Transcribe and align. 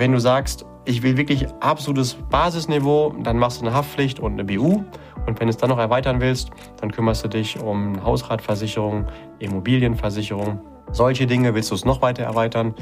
Wenn 0.00 0.12
du 0.12 0.18
sagst, 0.18 0.64
ich 0.86 1.02
will 1.02 1.18
wirklich 1.18 1.46
absolutes 1.60 2.14
Basisniveau, 2.30 3.14
dann 3.22 3.36
machst 3.36 3.60
du 3.60 3.66
eine 3.66 3.74
Haftpflicht 3.74 4.18
und 4.18 4.32
eine 4.32 4.44
BU. 4.44 4.82
Und 5.26 5.38
wenn 5.38 5.46
du 5.46 5.50
es 5.50 5.58
dann 5.58 5.68
noch 5.68 5.78
erweitern 5.78 6.22
willst, 6.22 6.48
dann 6.80 6.90
kümmerst 6.90 7.22
du 7.22 7.28
dich 7.28 7.60
um 7.60 8.02
Hausratversicherung, 8.02 9.04
Immobilienversicherung. 9.40 10.58
Solche 10.90 11.26
Dinge 11.26 11.54
willst 11.54 11.70
du 11.70 11.74
es 11.74 11.84
noch 11.84 12.00
weiter 12.00 12.22
erweitern, 12.22 12.74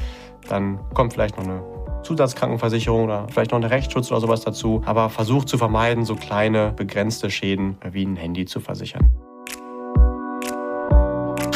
dann 0.49 0.79
kommt 0.95 1.15
vielleicht 1.15 1.37
noch 1.39 1.45
eine 1.45 1.61
Zusatzkrankenversicherung 2.05 3.07
oder 3.07 3.27
vielleicht 3.31 3.51
noch 3.51 3.59
ein 3.59 3.65
Rechtsschutz 3.65 4.13
oder 4.13 4.21
sowas 4.21 4.43
dazu. 4.43 4.83
Aber 4.87 5.11
versuch 5.11 5.45
zu 5.45 5.59
vermeiden, 5.59 6.05
so 6.05 6.15
kleine 6.15 6.71
begrenzte 6.71 7.33
Schäden 7.33 7.79
wie 7.91 8.07
ein 8.07 8.15
Handy 8.15 8.45
zu 8.45 8.61
versichern. 8.61 9.11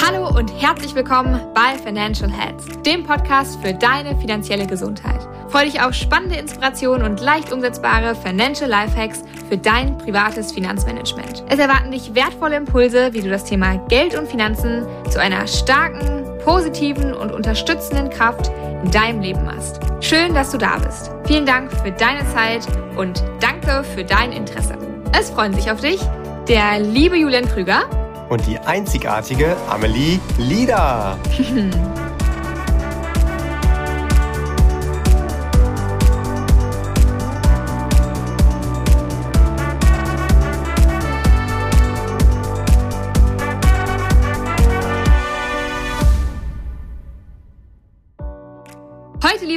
Hallo 0.04 0.36
und 0.36 0.50
herzlich 0.60 0.92
willkommen 0.96 1.40
bei 1.54 1.79
Financial 1.79 2.29
Heads, 2.29 2.66
dem 2.84 3.04
Podcast 3.04 3.62
für 3.62 3.72
deine 3.72 4.18
finanzielle 4.18 4.66
Gesundheit. 4.66 5.29
Freue 5.53 5.66
dich 5.66 5.82
auf 5.82 5.93
spannende 5.93 6.37
Inspirationen 6.37 7.05
und 7.05 7.20
leicht 7.20 7.52
umsetzbare 7.52 8.15
Financial 8.15 8.70
Lifehacks 8.70 9.23
für 9.51 9.59
dein 9.59 9.98
privates 9.98 10.51
Finanzmanagement. 10.51 11.45
Es 11.51 11.59
erwarten 11.59 11.91
dich 11.91 12.15
wertvolle 12.15 12.56
Impulse, 12.56 13.12
wie 13.12 13.20
du 13.20 13.29
das 13.29 13.45
Thema 13.45 13.77
Geld 13.88 14.19
und 14.19 14.27
Finanzen 14.27 14.87
zu 15.10 15.20
einer 15.20 15.46
starken, 15.46 16.24
positiven 16.43 17.12
und 17.12 17.33
unterstützenden 17.33 18.09
Kraft 18.09 18.51
in 18.83 18.91
deinem 18.91 19.20
Leben 19.20 19.45
machst. 19.45 19.79
Schön, 20.01 20.33
dass 20.33 20.52
du 20.52 20.57
da 20.57 20.79
bist. 20.79 21.10
Vielen 21.27 21.45
Dank 21.45 21.71
für 21.71 21.93
deine 21.93 22.27
Zeit 22.32 22.66
und 22.96 23.23
danke 23.41 23.84
für 23.84 24.05
dein 24.05 24.32
Interesse. 24.32 24.79
Es 25.12 25.29
freuen 25.29 25.52
sich 25.52 25.71
auf 25.71 25.82
dich 25.82 26.01
der 26.48 26.80
liebe 26.80 27.19
Julian 27.19 27.46
Krüger 27.46 27.82
und 28.30 28.46
die 28.46 28.59
einzigartige 28.59 29.55
Amelie 29.69 30.19
Lieder. 30.38 31.19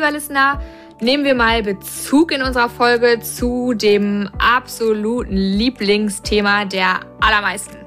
lieber 0.05 0.11
Listener, 0.11 0.61
nehmen 1.01 1.23
wir 1.23 1.33
mal 1.33 1.63
Bezug 1.63 2.31
in 2.31 2.43
unserer 2.43 2.69
Folge 2.69 3.21
zu 3.21 3.73
dem 3.73 4.29
absoluten 4.37 5.35
Lieblingsthema 5.35 6.65
der 6.65 6.99
allermeisten. 7.21 7.77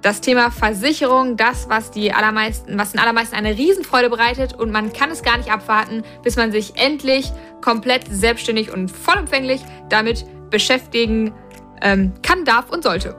Das 0.00 0.22
Thema 0.22 0.50
Versicherung, 0.50 1.36
das, 1.36 1.68
was 1.68 1.90
die 1.90 2.10
allermeisten, 2.10 2.78
was 2.78 2.92
den 2.92 3.00
allermeisten 3.00 3.36
eine 3.36 3.50
Riesenfreude 3.50 4.08
bereitet 4.08 4.54
und 4.54 4.72
man 4.72 4.94
kann 4.94 5.10
es 5.10 5.22
gar 5.22 5.36
nicht 5.36 5.52
abwarten, 5.52 6.04
bis 6.22 6.36
man 6.36 6.52
sich 6.52 6.72
endlich 6.76 7.30
komplett 7.60 8.04
selbstständig 8.10 8.72
und 8.72 8.90
vollumfänglich 8.90 9.60
damit 9.90 10.24
beschäftigen 10.48 11.34
ähm, 11.82 12.14
kann, 12.22 12.46
darf 12.46 12.70
und 12.70 12.82
sollte. 12.82 13.14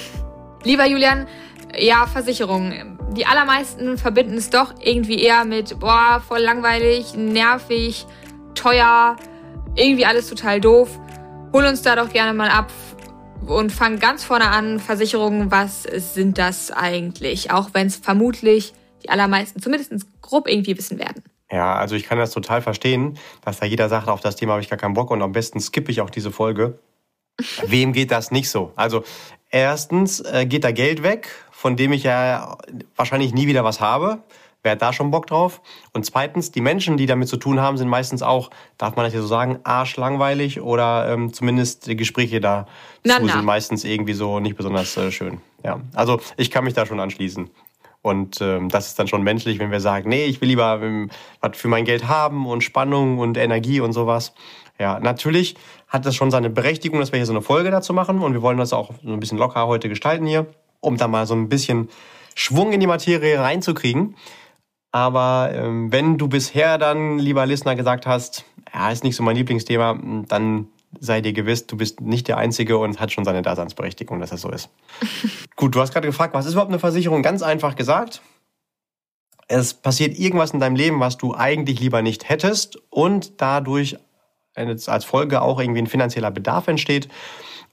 Lieber 0.64 0.86
Julian, 0.86 1.26
ja, 1.78 2.06
Versicherung. 2.06 2.96
Die 3.16 3.24
allermeisten 3.24 3.96
verbinden 3.96 4.36
es 4.36 4.50
doch 4.50 4.74
irgendwie 4.78 5.22
eher 5.22 5.46
mit, 5.46 5.80
boah, 5.80 6.22
voll 6.26 6.40
langweilig, 6.40 7.14
nervig, 7.14 8.06
teuer, 8.54 9.16
irgendwie 9.74 10.04
alles 10.04 10.28
total 10.28 10.60
doof. 10.60 11.00
Hol 11.54 11.64
uns 11.64 11.80
da 11.80 11.96
doch 11.96 12.10
gerne 12.10 12.34
mal 12.34 12.50
ab 12.50 12.70
und 13.46 13.72
fangen 13.72 14.00
ganz 14.00 14.22
vorne 14.22 14.48
an. 14.48 14.80
Versicherungen, 14.80 15.50
was 15.50 15.84
sind 15.84 16.36
das 16.36 16.70
eigentlich? 16.70 17.50
Auch 17.50 17.70
wenn 17.72 17.86
es 17.86 17.96
vermutlich 17.96 18.74
die 19.02 19.08
allermeisten 19.08 19.62
zumindest 19.62 19.94
grob 20.20 20.46
irgendwie 20.46 20.76
wissen 20.76 20.98
werden. 20.98 21.22
Ja, 21.50 21.76
also 21.76 21.94
ich 21.94 22.04
kann 22.04 22.18
das 22.18 22.32
total 22.32 22.60
verstehen, 22.60 23.16
dass 23.42 23.60
da 23.60 23.66
jeder 23.66 23.88
sagt, 23.88 24.08
auf 24.08 24.20
das 24.20 24.36
Thema 24.36 24.52
habe 24.52 24.62
ich 24.62 24.68
gar 24.68 24.78
keinen 24.78 24.94
Bock 24.94 25.10
und 25.10 25.22
am 25.22 25.32
besten 25.32 25.60
skippe 25.60 25.90
ich 25.90 26.02
auch 26.02 26.10
diese 26.10 26.32
Folge. 26.32 26.78
Wem 27.66 27.94
geht 27.94 28.10
das 28.10 28.30
nicht 28.30 28.50
so? 28.50 28.72
Also 28.76 29.04
erstens 29.50 30.20
äh, 30.20 30.44
geht 30.44 30.64
da 30.64 30.72
Geld 30.72 31.02
weg, 31.02 31.30
von 31.56 31.74
dem 31.74 31.90
ich 31.92 32.02
ja 32.02 32.58
wahrscheinlich 32.96 33.32
nie 33.32 33.46
wieder 33.46 33.64
was 33.64 33.80
habe. 33.80 34.18
Wer 34.62 34.72
hat 34.72 34.82
da 34.82 34.92
schon 34.92 35.10
Bock 35.10 35.26
drauf? 35.26 35.62
Und 35.94 36.04
zweitens, 36.04 36.50
die 36.50 36.60
Menschen, 36.60 36.98
die 36.98 37.06
damit 37.06 37.28
zu 37.28 37.38
tun 37.38 37.60
haben, 37.60 37.78
sind 37.78 37.88
meistens 37.88 38.22
auch, 38.22 38.50
darf 38.76 38.94
man 38.94 39.06
das 39.06 39.14
ja 39.14 39.22
so 39.22 39.26
sagen, 39.26 39.60
arschlangweilig 39.64 40.60
oder 40.60 41.08
ähm, 41.08 41.32
zumindest 41.32 41.86
die 41.86 41.96
Gespräche 41.96 42.40
da 42.40 42.66
sind 43.04 43.44
meistens 43.44 43.84
irgendwie 43.84 44.12
so 44.12 44.38
nicht 44.38 44.58
besonders 44.58 44.98
äh, 44.98 45.10
schön. 45.10 45.40
Ja, 45.64 45.80
also 45.94 46.20
ich 46.36 46.50
kann 46.50 46.62
mich 46.62 46.74
da 46.74 46.84
schon 46.84 47.00
anschließen. 47.00 47.48
Und 48.02 48.40
ähm, 48.42 48.68
das 48.68 48.88
ist 48.88 48.98
dann 48.98 49.08
schon 49.08 49.22
menschlich, 49.22 49.58
wenn 49.58 49.70
wir 49.70 49.80
sagen, 49.80 50.10
nee, 50.10 50.26
ich 50.26 50.42
will 50.42 50.48
lieber 50.48 50.78
ähm, 50.82 51.10
was 51.40 51.56
für 51.56 51.68
mein 51.68 51.86
Geld 51.86 52.06
haben 52.06 52.46
und 52.46 52.64
Spannung 52.64 53.18
und 53.18 53.38
Energie 53.38 53.80
und 53.80 53.94
sowas. 53.94 54.34
Ja, 54.78 55.00
natürlich 55.00 55.56
hat 55.88 56.04
das 56.04 56.14
schon 56.14 56.30
seine 56.30 56.50
Berechtigung, 56.50 57.00
dass 57.00 57.12
wir 57.12 57.16
hier 57.16 57.26
so 57.26 57.32
eine 57.32 57.40
Folge 57.40 57.70
dazu 57.70 57.94
machen 57.94 58.20
und 58.20 58.34
wir 58.34 58.42
wollen 58.42 58.58
das 58.58 58.74
auch 58.74 58.90
so 59.02 59.12
ein 59.12 59.20
bisschen 59.20 59.38
locker 59.38 59.66
heute 59.66 59.88
gestalten 59.88 60.26
hier, 60.26 60.46
um 60.86 60.96
da 60.96 61.08
mal 61.08 61.26
so 61.26 61.34
ein 61.34 61.48
bisschen 61.48 61.88
Schwung 62.34 62.72
in 62.72 62.80
die 62.80 62.86
Materie 62.86 63.40
reinzukriegen. 63.40 64.16
Aber 64.92 65.50
ähm, 65.52 65.92
wenn 65.92 66.16
du 66.16 66.28
bisher 66.28 66.78
dann, 66.78 67.18
lieber 67.18 67.44
Listener, 67.44 67.74
gesagt 67.74 68.06
hast, 68.06 68.44
ja, 68.72 68.90
ist 68.90 69.04
nicht 69.04 69.16
so 69.16 69.22
mein 69.22 69.36
Lieblingsthema, 69.36 69.98
dann 70.28 70.68
sei 71.00 71.20
dir 71.20 71.32
gewiss, 71.32 71.66
du 71.66 71.76
bist 71.76 72.00
nicht 72.00 72.28
der 72.28 72.38
Einzige 72.38 72.78
und 72.78 73.00
hat 73.00 73.12
schon 73.12 73.24
seine 73.24 73.42
Daseinsberechtigung, 73.42 74.20
dass 74.20 74.30
das 74.30 74.40
so 74.40 74.50
ist. 74.50 74.70
Gut, 75.56 75.74
du 75.74 75.80
hast 75.80 75.92
gerade 75.92 76.06
gefragt, 76.06 76.34
was 76.34 76.46
ist 76.46 76.52
überhaupt 76.52 76.70
eine 76.70 76.78
Versicherung? 76.78 77.22
Ganz 77.22 77.42
einfach 77.42 77.76
gesagt. 77.76 78.22
Es 79.48 79.74
passiert 79.74 80.18
irgendwas 80.18 80.52
in 80.52 80.60
deinem 80.60 80.76
Leben, 80.76 81.00
was 81.00 81.18
du 81.18 81.34
eigentlich 81.34 81.78
lieber 81.78 82.02
nicht 82.02 82.28
hättest 82.28 82.78
und 82.90 83.40
dadurch 83.40 83.96
als 84.54 85.04
Folge 85.04 85.42
auch 85.42 85.60
irgendwie 85.60 85.82
ein 85.82 85.86
finanzieller 85.86 86.30
Bedarf 86.30 86.68
entsteht. 86.68 87.08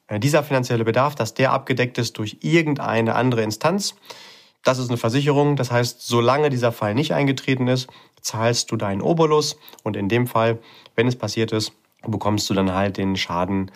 Äh, 0.08 0.20
dieser 0.20 0.44
finanzielle 0.44 0.86
Bedarf, 0.86 1.16
dass 1.16 1.34
der 1.34 1.52
abgedeckt 1.52 1.98
ist 1.98 2.18
durch 2.18 2.38
irgendeine 2.42 3.16
andere 3.16 3.44
Instanz, 3.44 3.96
das 4.64 4.78
ist 4.80 4.90
eine 4.90 4.98
Versicherung. 4.98 5.56
Das 5.56 5.72
heißt, 5.72 6.08
solange 6.08 6.50
dieser 6.50 6.72
Fall 6.72 6.96
nicht 6.96 7.14
eingetreten 7.14 7.68
ist, 7.68 7.90
zahlst 8.22 8.72
du 8.72 8.78
deinen 8.78 9.02
Obolus 9.02 9.58
und 9.84 9.98
in 9.98 10.08
dem 10.08 10.28
Fall, 10.28 10.60
wenn 10.96 11.08
es 11.08 11.18
passiert 11.18 11.52
ist, 11.52 11.74
bekommst 12.08 12.50
du 12.50 12.54
dann 12.54 12.74
halt 12.74 12.98
den 12.98 13.16
Schaden 13.18 13.72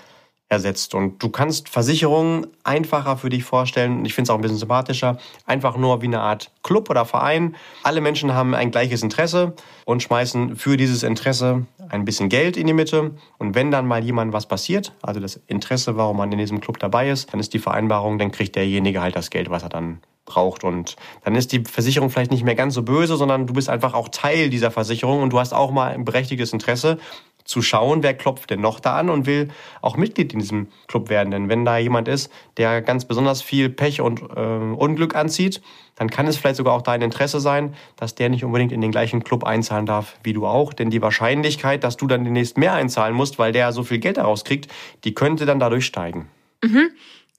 ersetzt. 0.49 0.95
Und 0.95 1.21
du 1.21 1.29
kannst 1.29 1.69
Versicherungen 1.69 2.47
einfacher 2.63 3.17
für 3.17 3.29
dich 3.29 3.43
vorstellen. 3.43 4.05
Ich 4.05 4.13
finde 4.13 4.27
es 4.27 4.29
auch 4.29 4.35
ein 4.35 4.41
bisschen 4.41 4.57
sympathischer. 4.57 5.17
Einfach 5.45 5.77
nur 5.77 6.01
wie 6.01 6.05
eine 6.05 6.21
Art 6.21 6.51
Club 6.63 6.89
oder 6.89 7.05
Verein. 7.05 7.55
Alle 7.83 8.01
Menschen 8.01 8.33
haben 8.33 8.55
ein 8.55 8.71
gleiches 8.71 9.03
Interesse 9.03 9.53
und 9.85 10.01
schmeißen 10.01 10.55
für 10.55 10.77
dieses 10.77 11.03
Interesse 11.03 11.65
ein 11.89 12.05
bisschen 12.05 12.29
Geld 12.29 12.55
in 12.55 12.67
die 12.67 12.73
Mitte. 12.73 13.11
Und 13.37 13.55
wenn 13.55 13.71
dann 13.71 13.87
mal 13.87 14.03
jemand 14.03 14.31
was 14.33 14.45
passiert, 14.45 14.93
also 15.01 15.19
das 15.19 15.39
Interesse, 15.47 15.97
warum 15.97 16.17
man 16.17 16.31
in 16.31 16.37
diesem 16.37 16.61
Club 16.61 16.79
dabei 16.79 17.09
ist, 17.09 17.33
dann 17.33 17.39
ist 17.39 17.53
die 17.53 17.59
Vereinbarung, 17.59 18.17
dann 18.17 18.31
kriegt 18.31 18.55
derjenige 18.55 19.01
halt 19.01 19.15
das 19.15 19.29
Geld, 19.29 19.49
was 19.49 19.63
er 19.63 19.69
dann 19.69 19.99
braucht. 20.25 20.63
Und 20.63 20.95
dann 21.23 21.35
ist 21.35 21.51
die 21.51 21.63
Versicherung 21.63 22.09
vielleicht 22.09 22.31
nicht 22.31 22.43
mehr 22.43 22.55
ganz 22.55 22.73
so 22.73 22.83
böse, 22.83 23.17
sondern 23.17 23.47
du 23.47 23.53
bist 23.53 23.69
einfach 23.69 23.93
auch 23.93 24.09
Teil 24.09 24.49
dieser 24.49 24.71
Versicherung 24.71 25.21
und 25.23 25.33
du 25.33 25.39
hast 25.39 25.53
auch 25.53 25.71
mal 25.71 25.91
ein 25.93 26.05
berechtigtes 26.05 26.53
Interesse 26.53 26.99
zu 27.47 27.61
schauen, 27.61 28.03
wer 28.03 28.13
klopft 28.13 28.49
denn 28.49 28.61
noch 28.61 28.79
da 28.79 28.97
an 28.97 29.09
und 29.09 29.25
will 29.25 29.47
auch 29.81 29.97
Mitglied 29.97 30.33
in 30.33 30.39
diesem 30.39 30.67
Club 30.87 31.09
werden. 31.09 31.31
Denn 31.31 31.49
wenn 31.49 31.65
da 31.65 31.77
jemand 31.77 32.07
ist, 32.07 32.31
der 32.57 32.81
ganz 32.81 33.05
besonders 33.05 33.41
viel 33.41 33.69
Pech 33.69 34.01
und 34.01 34.21
äh, 34.21 34.23
Unglück 34.35 35.15
anzieht, 35.15 35.61
dann 35.95 36.09
kann 36.09 36.27
es 36.27 36.37
vielleicht 36.37 36.57
sogar 36.57 36.73
auch 36.73 36.81
dein 36.81 37.01
Interesse 37.01 37.39
sein, 37.39 37.73
dass 37.95 38.15
der 38.15 38.29
nicht 38.29 38.43
unbedingt 38.43 38.71
in 38.71 38.81
den 38.81 38.91
gleichen 38.91 39.23
Club 39.23 39.45
einzahlen 39.45 39.85
darf 39.85 40.17
wie 40.23 40.33
du 40.33 40.45
auch. 40.45 40.73
Denn 40.73 40.89
die 40.89 41.01
Wahrscheinlichkeit, 41.01 41.83
dass 41.83 41.97
du 41.97 42.05
dann 42.05 42.25
demnächst 42.25 42.57
mehr 42.57 42.73
einzahlen 42.73 43.15
musst, 43.15 43.39
weil 43.39 43.53
der 43.53 43.71
so 43.71 43.83
viel 43.83 43.99
Geld 43.99 44.17
daraus 44.17 44.43
kriegt, 44.43 44.71
die 45.05 45.13
könnte 45.13 45.45
dann 45.45 45.59
dadurch 45.59 45.85
steigen. 45.85 46.29
Mhm. 46.63 46.89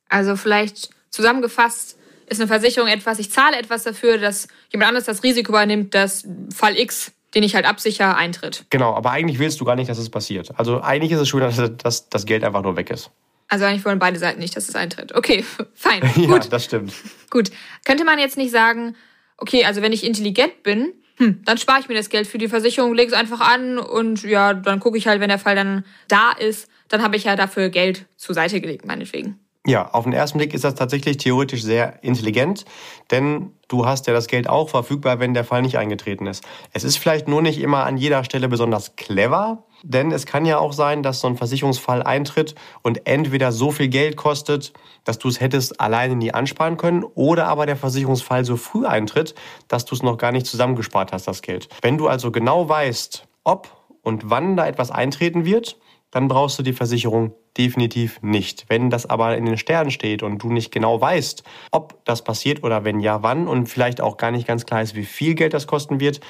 Also 0.08 0.36
vielleicht 0.36 0.90
zusammengefasst, 1.10 1.98
ist 2.26 2.40
eine 2.40 2.48
Versicherung 2.48 2.88
etwas, 2.88 3.18
ich 3.18 3.30
zahle 3.30 3.56
etwas 3.56 3.84
dafür, 3.84 4.18
dass 4.18 4.48
jemand 4.70 4.88
anderes 4.88 5.06
das 5.06 5.22
Risiko 5.22 5.52
übernimmt, 5.52 5.94
dass 5.94 6.26
Fall 6.54 6.78
X, 6.78 7.12
den 7.34 7.42
ich 7.42 7.54
halt 7.54 7.66
absichere, 7.66 8.16
eintritt. 8.16 8.64
Genau, 8.70 8.94
aber 8.94 9.10
eigentlich 9.10 9.38
willst 9.38 9.60
du 9.60 9.64
gar 9.64 9.76
nicht, 9.76 9.90
dass 9.90 9.98
es 9.98 10.10
passiert. 10.10 10.50
Also 10.56 10.80
eigentlich 10.80 11.12
ist 11.12 11.20
es 11.20 11.28
schön, 11.28 11.40
dass, 11.40 11.60
dass 11.76 12.08
das 12.08 12.26
Geld 12.26 12.44
einfach 12.44 12.62
nur 12.62 12.76
weg 12.76 12.90
ist. 12.90 13.10
Also 13.48 13.64
eigentlich 13.64 13.84
wollen 13.84 13.98
beide 13.98 14.18
Seiten 14.18 14.40
nicht, 14.40 14.56
dass 14.56 14.68
es 14.68 14.74
eintritt. 14.74 15.14
Okay, 15.14 15.44
fein. 15.74 16.02
ja, 16.16 16.26
gut. 16.26 16.52
das 16.52 16.64
stimmt. 16.64 16.92
Gut. 17.30 17.50
Könnte 17.84 18.04
man 18.04 18.18
jetzt 18.18 18.36
nicht 18.36 18.50
sagen, 18.50 18.94
okay, 19.36 19.64
also 19.64 19.82
wenn 19.82 19.92
ich 19.92 20.04
intelligent 20.04 20.62
bin, 20.62 20.92
hm, 21.16 21.42
dann 21.44 21.58
spare 21.58 21.80
ich 21.80 21.88
mir 21.88 21.94
das 21.94 22.10
Geld 22.10 22.26
für 22.26 22.38
die 22.38 22.48
Versicherung, 22.48 22.94
lege 22.94 23.12
es 23.12 23.18
einfach 23.18 23.40
an 23.40 23.78
und 23.78 24.22
ja, 24.22 24.54
dann 24.54 24.80
gucke 24.80 24.98
ich 24.98 25.08
halt, 25.08 25.20
wenn 25.20 25.28
der 25.28 25.38
Fall 25.38 25.56
dann 25.56 25.84
da 26.06 26.30
ist, 26.32 26.68
dann 26.88 27.02
habe 27.02 27.16
ich 27.16 27.24
ja 27.24 27.36
dafür 27.36 27.70
Geld 27.70 28.06
zur 28.16 28.34
Seite 28.34 28.60
gelegt, 28.60 28.86
meinetwegen. 28.86 29.38
Ja, 29.68 29.90
auf 29.92 30.04
den 30.04 30.14
ersten 30.14 30.38
Blick 30.38 30.54
ist 30.54 30.64
das 30.64 30.76
tatsächlich 30.76 31.18
theoretisch 31.18 31.62
sehr 31.62 32.02
intelligent, 32.02 32.64
denn 33.10 33.52
du 33.68 33.84
hast 33.84 34.06
ja 34.06 34.14
das 34.14 34.26
Geld 34.26 34.48
auch 34.48 34.70
verfügbar, 34.70 35.20
wenn 35.20 35.34
der 35.34 35.44
Fall 35.44 35.60
nicht 35.60 35.76
eingetreten 35.76 36.26
ist. 36.26 36.42
Es 36.72 36.84
ist 36.84 36.96
vielleicht 36.96 37.28
nur 37.28 37.42
nicht 37.42 37.60
immer 37.60 37.84
an 37.84 37.98
jeder 37.98 38.24
Stelle 38.24 38.48
besonders 38.48 38.96
clever, 38.96 39.64
denn 39.82 40.10
es 40.10 40.24
kann 40.24 40.46
ja 40.46 40.56
auch 40.56 40.72
sein, 40.72 41.02
dass 41.02 41.20
so 41.20 41.26
ein 41.26 41.36
Versicherungsfall 41.36 42.02
eintritt 42.02 42.54
und 42.80 43.06
entweder 43.06 43.52
so 43.52 43.70
viel 43.70 43.88
Geld 43.88 44.16
kostet, 44.16 44.72
dass 45.04 45.18
du 45.18 45.28
es 45.28 45.38
hättest 45.38 45.82
alleine 45.82 46.16
nie 46.16 46.32
ansparen 46.32 46.78
können, 46.78 47.04
oder 47.04 47.46
aber 47.46 47.66
der 47.66 47.76
Versicherungsfall 47.76 48.46
so 48.46 48.56
früh 48.56 48.86
eintritt, 48.86 49.34
dass 49.68 49.84
du 49.84 49.94
es 49.94 50.02
noch 50.02 50.16
gar 50.16 50.32
nicht 50.32 50.46
zusammengespart 50.46 51.12
hast, 51.12 51.28
das 51.28 51.42
Geld. 51.42 51.68
Wenn 51.82 51.98
du 51.98 52.08
also 52.08 52.30
genau 52.30 52.70
weißt, 52.70 53.28
ob 53.44 53.68
und 54.00 54.30
wann 54.30 54.56
da 54.56 54.66
etwas 54.66 54.90
eintreten 54.90 55.44
wird, 55.44 55.76
dann 56.10 56.26
brauchst 56.26 56.58
du 56.58 56.62
die 56.62 56.72
Versicherung 56.72 57.34
definitiv 57.58 58.22
nicht. 58.22 58.66
Wenn 58.68 58.90
das 58.90 59.06
aber 59.06 59.36
in 59.36 59.44
den 59.44 59.58
Sternen 59.58 59.90
steht 59.90 60.22
und 60.22 60.42
du 60.42 60.50
nicht 60.50 60.70
genau 60.72 61.00
weißt, 61.00 61.42
ob 61.72 62.04
das 62.04 62.22
passiert 62.22 62.62
oder 62.62 62.84
wenn 62.84 63.00
ja, 63.00 63.22
wann 63.22 63.48
und 63.48 63.66
vielleicht 63.68 64.00
auch 64.00 64.16
gar 64.16 64.30
nicht 64.30 64.46
ganz 64.46 64.64
klar 64.64 64.82
ist, 64.82 64.94
wie 64.94 65.04
viel 65.04 65.34
Geld 65.34 65.54
das 65.54 65.66
kosten 65.66 66.00
wird, 66.00 66.20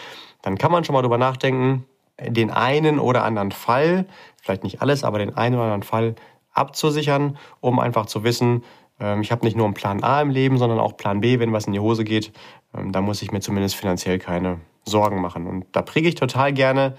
dann 0.43 0.57
kann 0.57 0.73
man 0.73 0.85
schon 0.85 0.95
mal 0.95 1.03
drüber 1.03 1.19
nachdenken, 1.19 1.85
den 2.21 2.51
einen 2.51 2.99
oder 2.99 3.25
anderen 3.25 3.53
Fall, 3.53 4.07
vielleicht 4.43 4.65
nicht 4.65 4.83
alles, 4.83 5.05
aber 5.05 5.19
den 5.19 5.37
einen 5.37 5.55
oder 5.55 5.65
anderen 5.65 5.83
Fall 5.83 6.15
abzusichern, 6.53 7.39
um 7.61 7.79
einfach 7.79 8.07
zu 8.07 8.25
wissen, 8.25 8.65
ähm, 9.01 9.21
ich 9.23 9.31
habe 9.31 9.45
nicht 9.45 9.57
nur 9.57 9.67
einen 9.67 9.75
Plan 9.75 10.03
A 10.03 10.21
im 10.21 10.31
Leben, 10.31 10.59
sondern 10.59 10.81
auch 10.81 10.97
Plan 10.97 11.21
B, 11.21 11.39
wenn 11.39 11.53
was 11.53 11.67
in 11.67 11.73
die 11.73 11.81
Hose 11.81 12.05
geht. 12.05 12.33
Ähm, 12.75 12.93
da 12.93 13.01
muss 13.01 13.23
ich 13.23 13.33
mir 13.33 13.41
zumindest 13.41 13.77
finanziell 13.77 14.19
keine 14.19 14.61
Sorgen 14.85 15.21
machen. 15.21 15.47
Und 15.47 15.67
da 15.73 15.83
präge 15.83 16.09
ich 16.09 16.15
total 16.15 16.53
gerne 16.53 16.97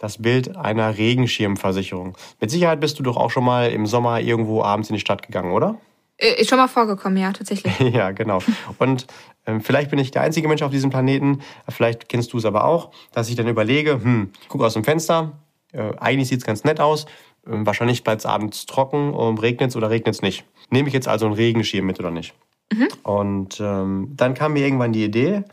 das 0.00 0.18
Bild 0.18 0.56
einer 0.56 0.96
Regenschirmversicherung. 0.96 2.16
Mit 2.40 2.50
Sicherheit 2.50 2.80
bist 2.80 2.98
du 2.98 3.02
doch 3.02 3.16
auch 3.16 3.30
schon 3.30 3.44
mal 3.44 3.70
im 3.70 3.86
Sommer 3.86 4.20
irgendwo 4.20 4.62
abends 4.62 4.88
in 4.88 4.94
die 4.94 5.00
Stadt 5.00 5.22
gegangen, 5.22 5.52
oder? 5.52 5.76
Ist 6.16 6.48
schon 6.48 6.58
mal 6.58 6.68
vorgekommen, 6.68 7.18
ja, 7.18 7.32
tatsächlich. 7.32 7.78
ja, 7.94 8.10
genau. 8.10 8.40
Und 8.78 9.06
ähm, 9.46 9.60
vielleicht 9.60 9.90
bin 9.90 9.98
ich 9.98 10.10
der 10.10 10.22
einzige 10.22 10.48
Mensch 10.48 10.62
auf 10.62 10.70
diesem 10.70 10.90
Planeten, 10.90 11.40
vielleicht 11.68 12.08
kennst 12.08 12.32
du 12.32 12.38
es 12.38 12.44
aber 12.44 12.64
auch, 12.64 12.90
dass 13.12 13.28
ich 13.28 13.36
dann 13.36 13.48
überlege, 13.48 14.02
hm, 14.02 14.30
ich 14.40 14.48
gucke 14.48 14.64
aus 14.64 14.74
dem 14.74 14.84
Fenster, 14.84 15.32
äh, 15.72 15.92
eigentlich 15.98 16.28
sieht 16.28 16.40
es 16.40 16.46
ganz 16.46 16.64
nett 16.64 16.80
aus, 16.80 17.04
äh, 17.46 17.52
wahrscheinlich 17.52 18.02
bleibt 18.02 18.20
es 18.20 18.26
abends 18.26 18.66
trocken, 18.66 19.14
regnet 19.38 19.70
es 19.70 19.76
oder 19.76 19.90
regnet 19.90 20.14
es 20.14 20.22
nicht. 20.22 20.44
Nehme 20.70 20.88
ich 20.88 20.94
jetzt 20.94 21.08
also 21.08 21.26
einen 21.26 21.34
Regenschirm 21.34 21.86
mit 21.86 22.00
oder 22.00 22.10
nicht? 22.10 22.34
Mhm. 22.72 22.88
Und 23.02 23.60
ähm, 23.60 24.12
dann 24.14 24.34
kam 24.34 24.54
mir 24.54 24.64
irgendwann 24.64 24.92
die 24.92 25.04
Idee, 25.04 25.44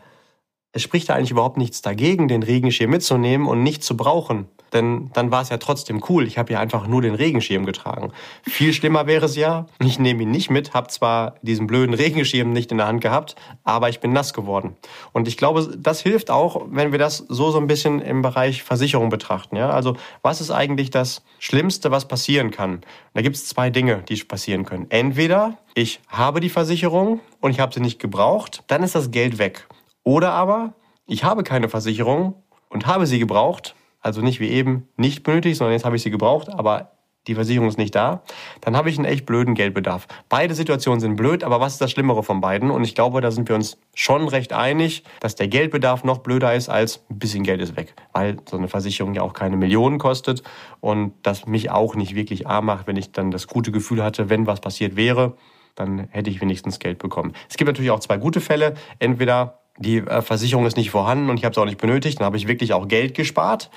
es 0.72 0.82
spricht 0.82 1.08
da 1.08 1.14
eigentlich 1.14 1.30
überhaupt 1.30 1.56
nichts 1.56 1.82
dagegen, 1.82 2.28
den 2.28 2.42
Regenschirm 2.42 2.90
mitzunehmen 2.90 3.46
und 3.46 3.62
nicht 3.62 3.82
zu 3.82 3.96
brauchen. 3.96 4.48
Denn 4.72 5.10
dann 5.14 5.30
war 5.30 5.42
es 5.42 5.48
ja 5.48 5.56
trotzdem 5.56 6.02
cool. 6.08 6.26
Ich 6.26 6.36
habe 6.36 6.52
ja 6.52 6.60
einfach 6.60 6.86
nur 6.86 7.00
den 7.00 7.14
Regenschirm 7.14 7.64
getragen. 7.64 8.12
Viel 8.42 8.72
schlimmer 8.72 9.06
wäre 9.06 9.26
es 9.26 9.36
ja, 9.36 9.66
ich 9.82 9.98
nehme 9.98 10.24
ihn 10.24 10.30
nicht 10.30 10.50
mit, 10.50 10.74
habe 10.74 10.88
zwar 10.88 11.36
diesen 11.42 11.66
blöden 11.66 11.94
Regenschirm 11.94 12.52
nicht 12.52 12.70
in 12.70 12.78
der 12.78 12.86
Hand 12.86 13.00
gehabt, 13.00 13.34
aber 13.64 13.88
ich 13.88 14.00
bin 14.00 14.12
nass 14.12 14.34
geworden. 14.34 14.76
Und 15.12 15.26
ich 15.26 15.36
glaube, 15.36 15.74
das 15.78 16.02
hilft 16.02 16.30
auch, 16.30 16.66
wenn 16.68 16.92
wir 16.92 16.98
das 16.98 17.24
so 17.28 17.50
so 17.50 17.58
ein 17.58 17.66
bisschen 17.66 18.00
im 18.00 18.20
Bereich 18.20 18.62
Versicherung 18.62 19.08
betrachten. 19.08 19.56
Ja? 19.56 19.70
Also 19.70 19.96
was 20.22 20.40
ist 20.40 20.50
eigentlich 20.50 20.90
das 20.90 21.22
Schlimmste, 21.38 21.90
was 21.90 22.06
passieren 22.06 22.50
kann? 22.50 22.82
Da 23.14 23.22
gibt 23.22 23.36
es 23.36 23.48
zwei 23.48 23.70
Dinge, 23.70 24.02
die 24.08 24.16
passieren 24.16 24.64
können. 24.64 24.86
Entweder 24.90 25.56
ich 25.74 26.00
habe 26.08 26.40
die 26.40 26.50
Versicherung 26.50 27.20
und 27.40 27.52
ich 27.52 27.60
habe 27.60 27.72
sie 27.72 27.80
nicht 27.80 27.98
gebraucht, 27.98 28.64
dann 28.66 28.82
ist 28.82 28.94
das 28.94 29.10
Geld 29.10 29.38
weg. 29.38 29.66
Oder 30.08 30.32
aber, 30.32 30.72
ich 31.04 31.22
habe 31.22 31.42
keine 31.42 31.68
Versicherung 31.68 32.34
und 32.70 32.86
habe 32.86 33.06
sie 33.06 33.18
gebraucht, 33.18 33.74
also 34.00 34.22
nicht 34.22 34.40
wie 34.40 34.48
eben 34.48 34.88
nicht 34.96 35.22
benötigt, 35.22 35.58
sondern 35.58 35.74
jetzt 35.74 35.84
habe 35.84 35.96
ich 35.96 36.02
sie 36.02 36.10
gebraucht, 36.10 36.48
aber 36.48 36.92
die 37.26 37.34
Versicherung 37.34 37.68
ist 37.68 37.76
nicht 37.76 37.94
da, 37.94 38.22
dann 38.62 38.74
habe 38.74 38.88
ich 38.88 38.96
einen 38.96 39.04
echt 39.04 39.26
blöden 39.26 39.52
Geldbedarf. 39.52 40.08
Beide 40.30 40.54
Situationen 40.54 41.00
sind 41.00 41.16
blöd, 41.16 41.44
aber 41.44 41.60
was 41.60 41.74
ist 41.74 41.82
das 41.82 41.90
Schlimmere 41.90 42.22
von 42.22 42.40
beiden? 42.40 42.70
Und 42.70 42.84
ich 42.84 42.94
glaube, 42.94 43.20
da 43.20 43.30
sind 43.30 43.50
wir 43.50 43.54
uns 43.54 43.76
schon 43.92 44.28
recht 44.28 44.54
einig, 44.54 45.04
dass 45.20 45.34
der 45.34 45.48
Geldbedarf 45.48 46.04
noch 46.04 46.20
blöder 46.20 46.54
ist 46.54 46.70
als 46.70 47.04
ein 47.10 47.18
bisschen 47.18 47.44
Geld 47.44 47.60
ist 47.60 47.76
weg, 47.76 47.94
weil 48.14 48.38
so 48.48 48.56
eine 48.56 48.68
Versicherung 48.68 49.12
ja 49.12 49.20
auch 49.20 49.34
keine 49.34 49.58
Millionen 49.58 49.98
kostet 49.98 50.42
und 50.80 51.12
das 51.22 51.44
mich 51.44 51.70
auch 51.70 51.96
nicht 51.96 52.14
wirklich 52.14 52.46
arm 52.46 52.64
macht, 52.64 52.86
wenn 52.86 52.96
ich 52.96 53.12
dann 53.12 53.30
das 53.30 53.46
gute 53.46 53.72
Gefühl 53.72 54.02
hatte, 54.02 54.30
wenn 54.30 54.46
was 54.46 54.60
passiert 54.60 54.96
wäre, 54.96 55.36
dann 55.74 56.08
hätte 56.10 56.30
ich 56.30 56.40
wenigstens 56.40 56.78
Geld 56.78 56.96
bekommen. 56.96 57.34
Es 57.50 57.58
gibt 57.58 57.68
natürlich 57.68 57.90
auch 57.90 58.00
zwei 58.00 58.16
gute 58.16 58.40
Fälle. 58.40 58.72
Entweder 58.98 59.58
die 59.78 59.98
äh, 59.98 60.22
Versicherung 60.22 60.66
ist 60.66 60.76
nicht 60.76 60.90
vorhanden 60.90 61.30
und 61.30 61.38
ich 61.38 61.44
habe 61.44 61.52
es 61.52 61.58
auch 61.58 61.64
nicht 61.64 61.80
benötigt. 61.80 62.20
Dann 62.20 62.26
habe 62.26 62.36
ich 62.36 62.48
wirklich 62.48 62.72
auch 62.72 62.88
Geld 62.88 63.14
gespart, 63.14 63.70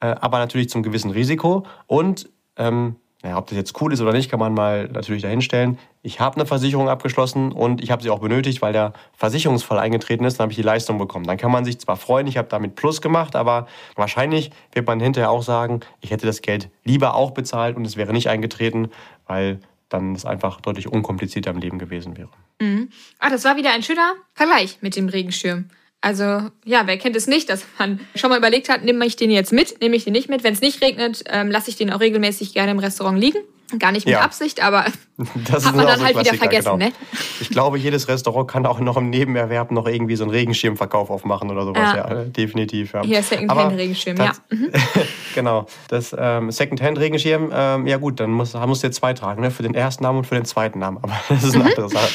äh, 0.00 0.06
aber 0.20 0.38
natürlich 0.38 0.68
zum 0.68 0.82
gewissen 0.82 1.10
Risiko. 1.10 1.64
Und 1.86 2.28
ähm, 2.56 2.96
ja, 3.24 3.38
ob 3.38 3.46
das 3.46 3.56
jetzt 3.56 3.80
cool 3.80 3.92
ist 3.92 4.00
oder 4.00 4.12
nicht, 4.12 4.30
kann 4.30 4.38
man 4.38 4.54
mal 4.54 4.88
natürlich 4.88 5.22
dahinstellen. 5.22 5.78
Ich 6.02 6.20
habe 6.20 6.36
eine 6.36 6.46
Versicherung 6.46 6.88
abgeschlossen 6.88 7.50
und 7.50 7.82
ich 7.82 7.90
habe 7.90 8.02
sie 8.02 8.10
auch 8.10 8.20
benötigt, 8.20 8.62
weil 8.62 8.72
der 8.72 8.92
Versicherungsfall 9.14 9.78
eingetreten 9.78 10.24
ist. 10.24 10.38
Dann 10.38 10.44
habe 10.44 10.52
ich 10.52 10.56
die 10.56 10.62
Leistung 10.62 10.98
bekommen. 10.98 11.26
Dann 11.26 11.36
kann 11.36 11.50
man 11.50 11.64
sich 11.64 11.80
zwar 11.80 11.96
freuen, 11.96 12.26
ich 12.26 12.36
habe 12.36 12.48
damit 12.48 12.76
Plus 12.76 13.00
gemacht, 13.00 13.34
aber 13.34 13.66
wahrscheinlich 13.96 14.50
wird 14.72 14.86
man 14.86 15.00
hinterher 15.00 15.30
auch 15.30 15.42
sagen, 15.42 15.80
ich 16.00 16.10
hätte 16.10 16.26
das 16.26 16.42
Geld 16.42 16.70
lieber 16.84 17.14
auch 17.14 17.32
bezahlt 17.32 17.76
und 17.76 17.84
es 17.84 17.96
wäre 17.96 18.12
nicht 18.12 18.28
eingetreten, 18.28 18.88
weil 19.26 19.60
dann 19.88 20.14
es 20.14 20.24
einfach 20.24 20.60
deutlich 20.60 20.86
unkomplizierter 20.86 21.50
im 21.50 21.58
Leben 21.58 21.78
gewesen 21.78 22.16
wäre. 22.16 22.30
Mhm. 22.60 22.90
Ah, 23.18 23.30
das 23.30 23.44
war 23.44 23.56
wieder 23.56 23.72
ein 23.72 23.82
schöner 23.82 24.14
Vergleich 24.34 24.78
mit 24.80 24.96
dem 24.96 25.08
Regenschirm. 25.08 25.68
Also 26.00 26.24
ja, 26.64 26.86
wer 26.86 26.98
kennt 26.98 27.16
es 27.16 27.26
nicht, 27.26 27.50
dass 27.50 27.64
man 27.78 28.00
schon 28.14 28.30
mal 28.30 28.38
überlegt 28.38 28.68
hat, 28.68 28.84
nehme 28.84 29.04
ich 29.06 29.16
den 29.16 29.30
jetzt 29.30 29.52
mit, 29.52 29.80
nehme 29.80 29.96
ich 29.96 30.04
den 30.04 30.12
nicht 30.12 30.28
mit. 30.28 30.44
Wenn 30.44 30.54
es 30.54 30.60
nicht 30.60 30.82
regnet, 30.82 31.24
ähm, 31.26 31.50
lasse 31.50 31.70
ich 31.70 31.76
den 31.76 31.90
auch 31.90 32.00
regelmäßig 32.00 32.54
gerne 32.54 32.70
im 32.70 32.78
Restaurant 32.78 33.18
liegen. 33.18 33.38
Gar 33.78 33.92
nicht 33.92 34.06
mit 34.06 34.12
ja. 34.12 34.20
Absicht, 34.20 34.62
aber 34.62 34.84
das 35.48 35.66
hat 35.66 35.74
man 35.74 35.86
dann 35.86 36.02
halt 36.02 36.18
wieder 36.18 36.34
vergessen, 36.34 36.72
genau. 36.72 36.76
ne? 36.76 36.92
Ich 37.40 37.48
glaube, 37.48 37.78
jedes 37.78 38.06
Restaurant 38.06 38.48
kann 38.48 38.64
auch 38.64 38.78
noch 38.78 38.96
im 38.96 39.10
Nebenerwerb 39.10 39.70
noch 39.70 39.86
irgendwie 39.86 40.14
so 40.16 40.24
einen 40.24 40.30
Regenschirmverkauf 40.30 41.10
aufmachen 41.10 41.50
oder 41.50 41.64
sowas. 41.64 41.94
Ja, 41.94 42.08
ja 42.08 42.24
definitiv. 42.24 42.92
Ja. 42.92 43.02
Hier 43.02 43.22
Secondhand-Regenschirm, 43.22 44.16
ja. 44.16 44.32
Mhm. 44.50 44.70
genau. 45.34 45.66
Das 45.88 46.14
ähm, 46.16 46.50
Secondhand-Regenschirm, 46.50 47.50
ähm, 47.52 47.86
ja 47.86 47.96
gut, 47.96 48.20
dann 48.20 48.30
musst, 48.30 48.54
musst 48.54 48.82
du 48.82 48.86
jetzt 48.86 48.96
zwei 48.96 49.14
tragen, 49.14 49.42
ne? 49.42 49.50
Für 49.50 49.62
den 49.62 49.74
ersten 49.74 50.04
Namen 50.04 50.18
und 50.18 50.26
für 50.26 50.36
den 50.36 50.44
zweiten 50.44 50.78
Namen. 50.78 50.98
Aber 51.02 51.14
das 51.28 51.42
ist 51.42 51.54
eine 51.54 51.64
mhm. 51.64 51.70
andere 51.70 51.88
Sache. 51.88 52.08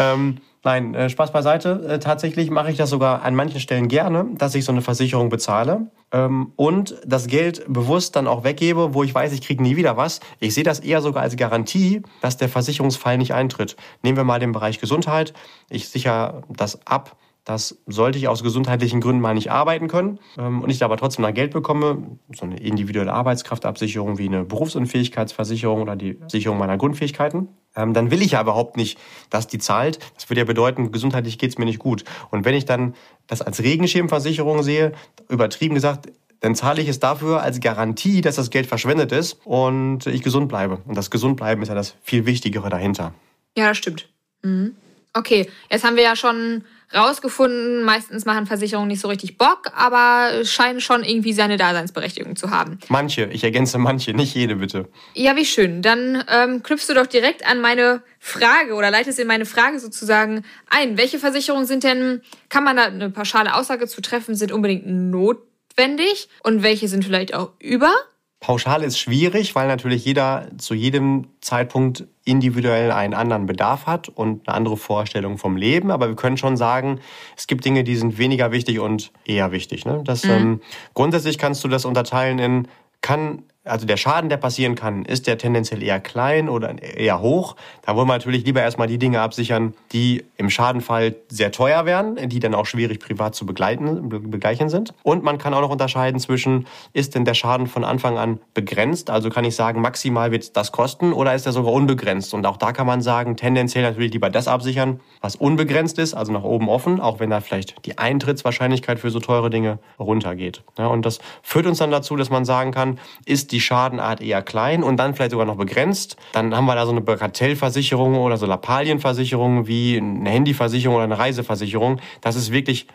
ähm, 0.00 0.38
Nein, 0.66 0.96
äh, 0.96 1.08
Spaß 1.08 1.30
beiseite. 1.30 1.86
Äh, 1.88 1.98
tatsächlich 2.00 2.50
mache 2.50 2.72
ich 2.72 2.76
das 2.76 2.90
sogar 2.90 3.22
an 3.22 3.36
manchen 3.36 3.60
Stellen 3.60 3.86
gerne, 3.86 4.26
dass 4.36 4.56
ich 4.56 4.64
so 4.64 4.72
eine 4.72 4.82
Versicherung 4.82 5.28
bezahle 5.28 5.92
ähm, 6.10 6.54
und 6.56 6.96
das 7.06 7.28
Geld 7.28 7.64
bewusst 7.68 8.16
dann 8.16 8.26
auch 8.26 8.42
weggebe, 8.42 8.92
wo 8.92 9.04
ich 9.04 9.14
weiß, 9.14 9.32
ich 9.32 9.42
kriege 9.42 9.62
nie 9.62 9.76
wieder 9.76 9.96
was. 9.96 10.18
Ich 10.40 10.54
sehe 10.54 10.64
das 10.64 10.80
eher 10.80 11.02
sogar 11.02 11.22
als 11.22 11.36
Garantie, 11.36 12.02
dass 12.20 12.36
der 12.36 12.48
Versicherungsfall 12.48 13.16
nicht 13.16 13.32
eintritt. 13.32 13.76
Nehmen 14.02 14.16
wir 14.16 14.24
mal 14.24 14.40
den 14.40 14.50
Bereich 14.50 14.80
Gesundheit. 14.80 15.34
Ich 15.70 15.88
sichere 15.88 16.42
das 16.48 16.84
ab 16.84 17.16
das 17.46 17.78
sollte 17.86 18.18
ich 18.18 18.26
aus 18.26 18.42
gesundheitlichen 18.42 19.00
Gründen 19.00 19.22
mal 19.22 19.32
nicht 19.32 19.52
arbeiten 19.52 19.86
können 19.86 20.18
ähm, 20.36 20.62
und 20.62 20.68
ich 20.68 20.78
da 20.78 20.86
aber 20.86 20.96
trotzdem 20.96 21.24
noch 21.24 21.32
Geld 21.32 21.52
bekomme, 21.52 22.18
so 22.34 22.44
eine 22.44 22.58
individuelle 22.58 23.12
Arbeitskraftabsicherung 23.12 24.18
wie 24.18 24.26
eine 24.26 24.44
Berufsunfähigkeitsversicherung 24.44 25.80
oder 25.80 25.94
die 25.94 26.18
Sicherung 26.26 26.58
meiner 26.58 26.76
Grundfähigkeiten, 26.76 27.48
ähm, 27.76 27.94
dann 27.94 28.10
will 28.10 28.20
ich 28.20 28.32
ja 28.32 28.42
überhaupt 28.42 28.76
nicht, 28.76 28.98
dass 29.30 29.46
die 29.46 29.58
zahlt. 29.58 30.00
Das 30.16 30.28
würde 30.28 30.40
ja 30.40 30.44
bedeuten, 30.44 30.90
gesundheitlich 30.90 31.38
geht 31.38 31.50
es 31.50 31.56
mir 31.56 31.66
nicht 31.66 31.78
gut. 31.78 32.04
Und 32.32 32.44
wenn 32.44 32.54
ich 32.56 32.64
dann 32.64 32.96
das 33.28 33.42
als 33.42 33.62
Regenschirmversicherung 33.62 34.64
sehe, 34.64 34.90
übertrieben 35.28 35.76
gesagt, 35.76 36.10
dann 36.40 36.56
zahle 36.56 36.82
ich 36.82 36.88
es 36.88 36.98
dafür 36.98 37.42
als 37.42 37.60
Garantie, 37.60 38.22
dass 38.22 38.34
das 38.34 38.50
Geld 38.50 38.66
verschwendet 38.66 39.12
ist 39.12 39.38
und 39.44 40.04
ich 40.08 40.22
gesund 40.22 40.48
bleibe. 40.48 40.78
Und 40.84 40.96
das 40.96 41.12
Gesundbleiben 41.12 41.62
ist 41.62 41.68
ja 41.68 41.76
das 41.76 41.94
viel 42.02 42.26
Wichtigere 42.26 42.70
dahinter. 42.70 43.14
Ja, 43.56 43.68
das 43.68 43.78
stimmt. 43.78 44.08
Mhm. 44.42 44.74
Okay, 45.14 45.48
jetzt 45.70 45.84
haben 45.84 45.96
wir 45.96 46.02
ja 46.02 46.16
schon 46.16 46.64
rausgefunden, 46.94 47.82
meistens 47.82 48.24
machen 48.24 48.46
Versicherungen 48.46 48.88
nicht 48.88 49.00
so 49.00 49.08
richtig 49.08 49.38
Bock, 49.38 49.72
aber 49.74 50.44
scheinen 50.44 50.80
schon 50.80 51.02
irgendwie 51.02 51.32
seine 51.32 51.56
Daseinsberechtigung 51.56 52.36
zu 52.36 52.50
haben. 52.50 52.78
Manche, 52.88 53.24
ich 53.32 53.44
ergänze 53.44 53.78
manche, 53.78 54.14
nicht 54.14 54.34
jede 54.34 54.56
bitte. 54.56 54.88
Ja, 55.14 55.36
wie 55.36 55.44
schön. 55.44 55.82
Dann 55.82 56.24
ähm, 56.28 56.62
knüpfst 56.62 56.88
du 56.88 56.94
doch 56.94 57.06
direkt 57.06 57.46
an 57.46 57.60
meine 57.60 58.02
Frage 58.18 58.74
oder 58.74 58.90
leitest 58.90 59.18
in 59.18 59.26
meine 59.26 59.46
Frage 59.46 59.78
sozusagen 59.80 60.44
ein. 60.70 60.96
Welche 60.96 61.18
Versicherungen 61.18 61.66
sind 61.66 61.84
denn, 61.84 62.22
kann 62.48 62.64
man 62.64 62.76
da 62.76 62.84
eine 62.84 63.10
pauschale 63.10 63.54
Aussage 63.54 63.86
zu 63.86 64.00
treffen, 64.00 64.34
sind 64.34 64.52
unbedingt 64.52 64.86
notwendig 64.86 66.28
und 66.42 66.62
welche 66.62 66.88
sind 66.88 67.04
vielleicht 67.04 67.34
auch 67.34 67.52
über? 67.58 67.92
Pauschal 68.40 68.82
ist 68.82 68.98
schwierig, 68.98 69.54
weil 69.54 69.66
natürlich 69.66 70.04
jeder 70.04 70.48
zu 70.58 70.74
jedem 70.74 71.28
Zeitpunkt 71.40 72.06
individuell 72.24 72.92
einen 72.92 73.14
anderen 73.14 73.46
Bedarf 73.46 73.86
hat 73.86 74.08
und 74.08 74.46
eine 74.46 74.56
andere 74.56 74.76
Vorstellung 74.76 75.38
vom 75.38 75.56
Leben. 75.56 75.90
Aber 75.90 76.08
wir 76.08 76.16
können 76.16 76.36
schon 76.36 76.56
sagen, 76.56 77.00
es 77.36 77.46
gibt 77.46 77.64
Dinge, 77.64 77.82
die 77.82 77.96
sind 77.96 78.18
weniger 78.18 78.52
wichtig 78.52 78.78
und 78.78 79.10
eher 79.24 79.52
wichtig. 79.52 79.86
Ne? 79.86 80.02
Das, 80.04 80.24
mhm. 80.24 80.30
ähm, 80.30 80.60
grundsätzlich 80.92 81.38
kannst 81.38 81.64
du 81.64 81.68
das 81.68 81.84
unterteilen 81.84 82.38
in, 82.38 82.68
kann 83.00 83.42
also 83.66 83.86
der 83.86 83.96
Schaden, 83.96 84.30
der 84.30 84.36
passieren 84.36 84.74
kann, 84.74 85.04
ist 85.04 85.26
der 85.26 85.38
tendenziell 85.38 85.82
eher 85.82 86.00
klein 86.00 86.48
oder 86.48 86.82
eher 86.82 87.20
hoch. 87.20 87.56
Da 87.82 87.96
wollen 87.96 88.08
wir 88.08 88.14
natürlich 88.14 88.44
lieber 88.44 88.62
erstmal 88.62 88.86
die 88.86 88.98
Dinge 88.98 89.20
absichern, 89.20 89.74
die 89.92 90.24
im 90.36 90.50
Schadenfall 90.50 91.16
sehr 91.28 91.52
teuer 91.52 91.84
wären, 91.84 92.28
die 92.28 92.38
dann 92.38 92.54
auch 92.54 92.66
schwierig 92.66 93.00
privat 93.00 93.34
zu 93.34 93.46
begleiten, 93.46 94.08
begleichen 94.08 94.68
sind. 94.68 94.94
Und 95.02 95.22
man 95.24 95.38
kann 95.38 95.54
auch 95.54 95.60
noch 95.60 95.70
unterscheiden 95.70 96.20
zwischen, 96.20 96.66
ist 96.92 97.14
denn 97.14 97.24
der 97.24 97.34
Schaden 97.34 97.66
von 97.66 97.84
Anfang 97.84 98.18
an 98.18 98.40
begrenzt? 98.54 99.10
Also 99.10 99.30
kann 99.30 99.44
ich 99.44 99.56
sagen, 99.56 99.80
maximal 99.80 100.30
wird 100.30 100.56
das 100.56 100.72
kosten 100.72 101.12
oder 101.12 101.34
ist 101.34 101.46
er 101.46 101.52
sogar 101.52 101.72
unbegrenzt? 101.72 102.34
Und 102.34 102.46
auch 102.46 102.56
da 102.56 102.72
kann 102.72 102.86
man 102.86 103.02
sagen, 103.02 103.36
tendenziell 103.36 103.84
natürlich 103.84 104.12
lieber 104.12 104.30
das 104.30 104.48
absichern, 104.48 105.00
was 105.20 105.36
unbegrenzt 105.36 105.98
ist, 105.98 106.14
also 106.14 106.32
nach 106.32 106.44
oben 106.44 106.68
offen, 106.68 107.00
auch 107.00 107.20
wenn 107.20 107.30
da 107.30 107.40
vielleicht 107.40 107.84
die 107.86 107.98
Eintrittswahrscheinlichkeit 107.98 109.00
für 109.00 109.10
so 109.10 109.20
teure 109.20 109.50
Dinge 109.50 109.78
runtergeht. 109.98 110.62
Ja, 110.78 110.86
und 110.86 111.04
das 111.04 111.18
führt 111.42 111.66
uns 111.66 111.78
dann 111.78 111.90
dazu, 111.90 112.16
dass 112.16 112.30
man 112.30 112.44
sagen 112.44 112.70
kann, 112.70 112.98
ist 113.24 113.52
die 113.52 113.55
die 113.56 113.60
Schadenart 113.60 114.20
eher 114.20 114.42
klein 114.42 114.82
und 114.82 114.98
dann 114.98 115.14
vielleicht 115.14 115.30
sogar 115.30 115.46
noch 115.46 115.56
begrenzt. 115.56 116.16
Dann 116.32 116.54
haben 116.54 116.66
wir 116.66 116.74
da 116.74 116.84
so 116.84 116.92
eine 116.92 117.00
Bagatellversicherung 117.00 118.16
oder 118.16 118.36
so 118.36 118.44
Lappalienversicherung 118.44 119.66
wie 119.66 119.96
eine 119.96 120.28
Handyversicherung 120.28 120.96
oder 120.96 121.04
eine 121.04 121.18
Reiseversicherung. 121.18 122.00
Das 122.20 122.36
ist 122.36 122.52
wirklich 122.52 122.86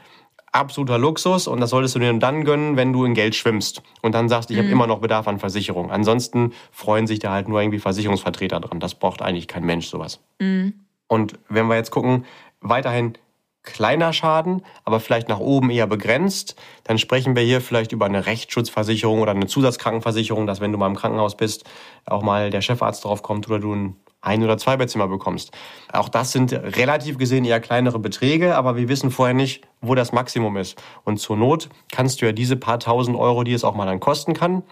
absoluter 0.51 0.99
Luxus 0.99 1.47
und 1.47 1.61
das 1.61 1.71
solltest 1.71 1.95
du 1.95 1.99
dir 1.99 2.13
dann 2.13 2.43
gönnen, 2.43 2.75
wenn 2.77 2.93
du 2.93 3.05
in 3.05 3.15
Geld 3.15 3.35
schwimmst 3.35 3.81
und 4.01 4.13
dann 4.13 4.29
sagst, 4.29 4.51
ich 4.51 4.57
mhm. 4.57 4.61
habe 4.61 4.71
immer 4.71 4.87
noch 4.87 4.99
Bedarf 4.99 5.27
an 5.27 5.39
Versicherung. 5.39 5.89
Ansonsten 5.89 6.53
freuen 6.71 7.07
sich 7.07 7.17
da 7.17 7.31
halt 7.31 7.47
nur 7.47 7.59
irgendwie 7.59 7.79
Versicherungsvertreter 7.79 8.59
dran. 8.59 8.79
Das 8.79 8.93
braucht 8.93 9.23
eigentlich 9.23 9.47
kein 9.47 9.65
Mensch 9.65 9.87
sowas. 9.87 10.19
Mhm. 10.39 10.73
Und 11.07 11.39
wenn 11.49 11.67
wir 11.67 11.75
jetzt 11.75 11.91
gucken, 11.91 12.25
weiterhin 12.59 13.13
kleiner 13.63 14.11
Schaden, 14.13 14.63
aber 14.85 14.99
vielleicht 14.99 15.29
nach 15.29 15.39
oben 15.39 15.69
eher 15.69 15.87
begrenzt, 15.87 16.55
dann 16.83 16.97
sprechen 16.97 17.35
wir 17.35 17.43
hier 17.43 17.61
vielleicht 17.61 17.91
über 17.91 18.05
eine 18.05 18.25
Rechtsschutzversicherung 18.25 19.21
oder 19.21 19.31
eine 19.31 19.47
Zusatzkrankenversicherung, 19.47 20.47
dass 20.47 20.61
wenn 20.61 20.71
du 20.71 20.77
mal 20.77 20.87
im 20.87 20.95
Krankenhaus 20.95 21.37
bist, 21.37 21.65
auch 22.05 22.23
mal 22.23 22.49
der 22.49 22.61
Chefarzt 22.61 23.05
drauf 23.05 23.21
kommt 23.21 23.47
oder 23.47 23.59
du 23.59 23.73
ein 23.73 23.95
ein- 24.21 24.43
oder 24.43 24.57
zwei 24.57 24.77
Bettzimmer 24.77 25.07
bekommst. 25.07 25.51
Auch 25.91 26.07
das 26.07 26.31
sind 26.31 26.53
relativ 26.53 27.17
gesehen 27.17 27.43
eher 27.43 27.59
kleinere 27.59 27.99
Beträge, 27.99 28.55
aber 28.55 28.75
wir 28.75 28.87
wissen 28.87 29.11
vorher 29.11 29.33
nicht, 29.33 29.63
wo 29.81 29.95
das 29.95 30.11
Maximum 30.11 30.57
ist. 30.57 30.81
Und 31.03 31.17
zur 31.17 31.37
Not 31.37 31.69
kannst 31.91 32.21
du 32.21 32.27
ja 32.27 32.31
diese 32.31 32.55
paar 32.55 32.79
tausend 32.79 33.17
Euro, 33.17 33.43
die 33.43 33.53
es 33.53 33.63
auch 33.63 33.75
mal 33.75 33.85
dann 33.85 33.99
kosten 33.99 34.33
kann, 34.33 34.63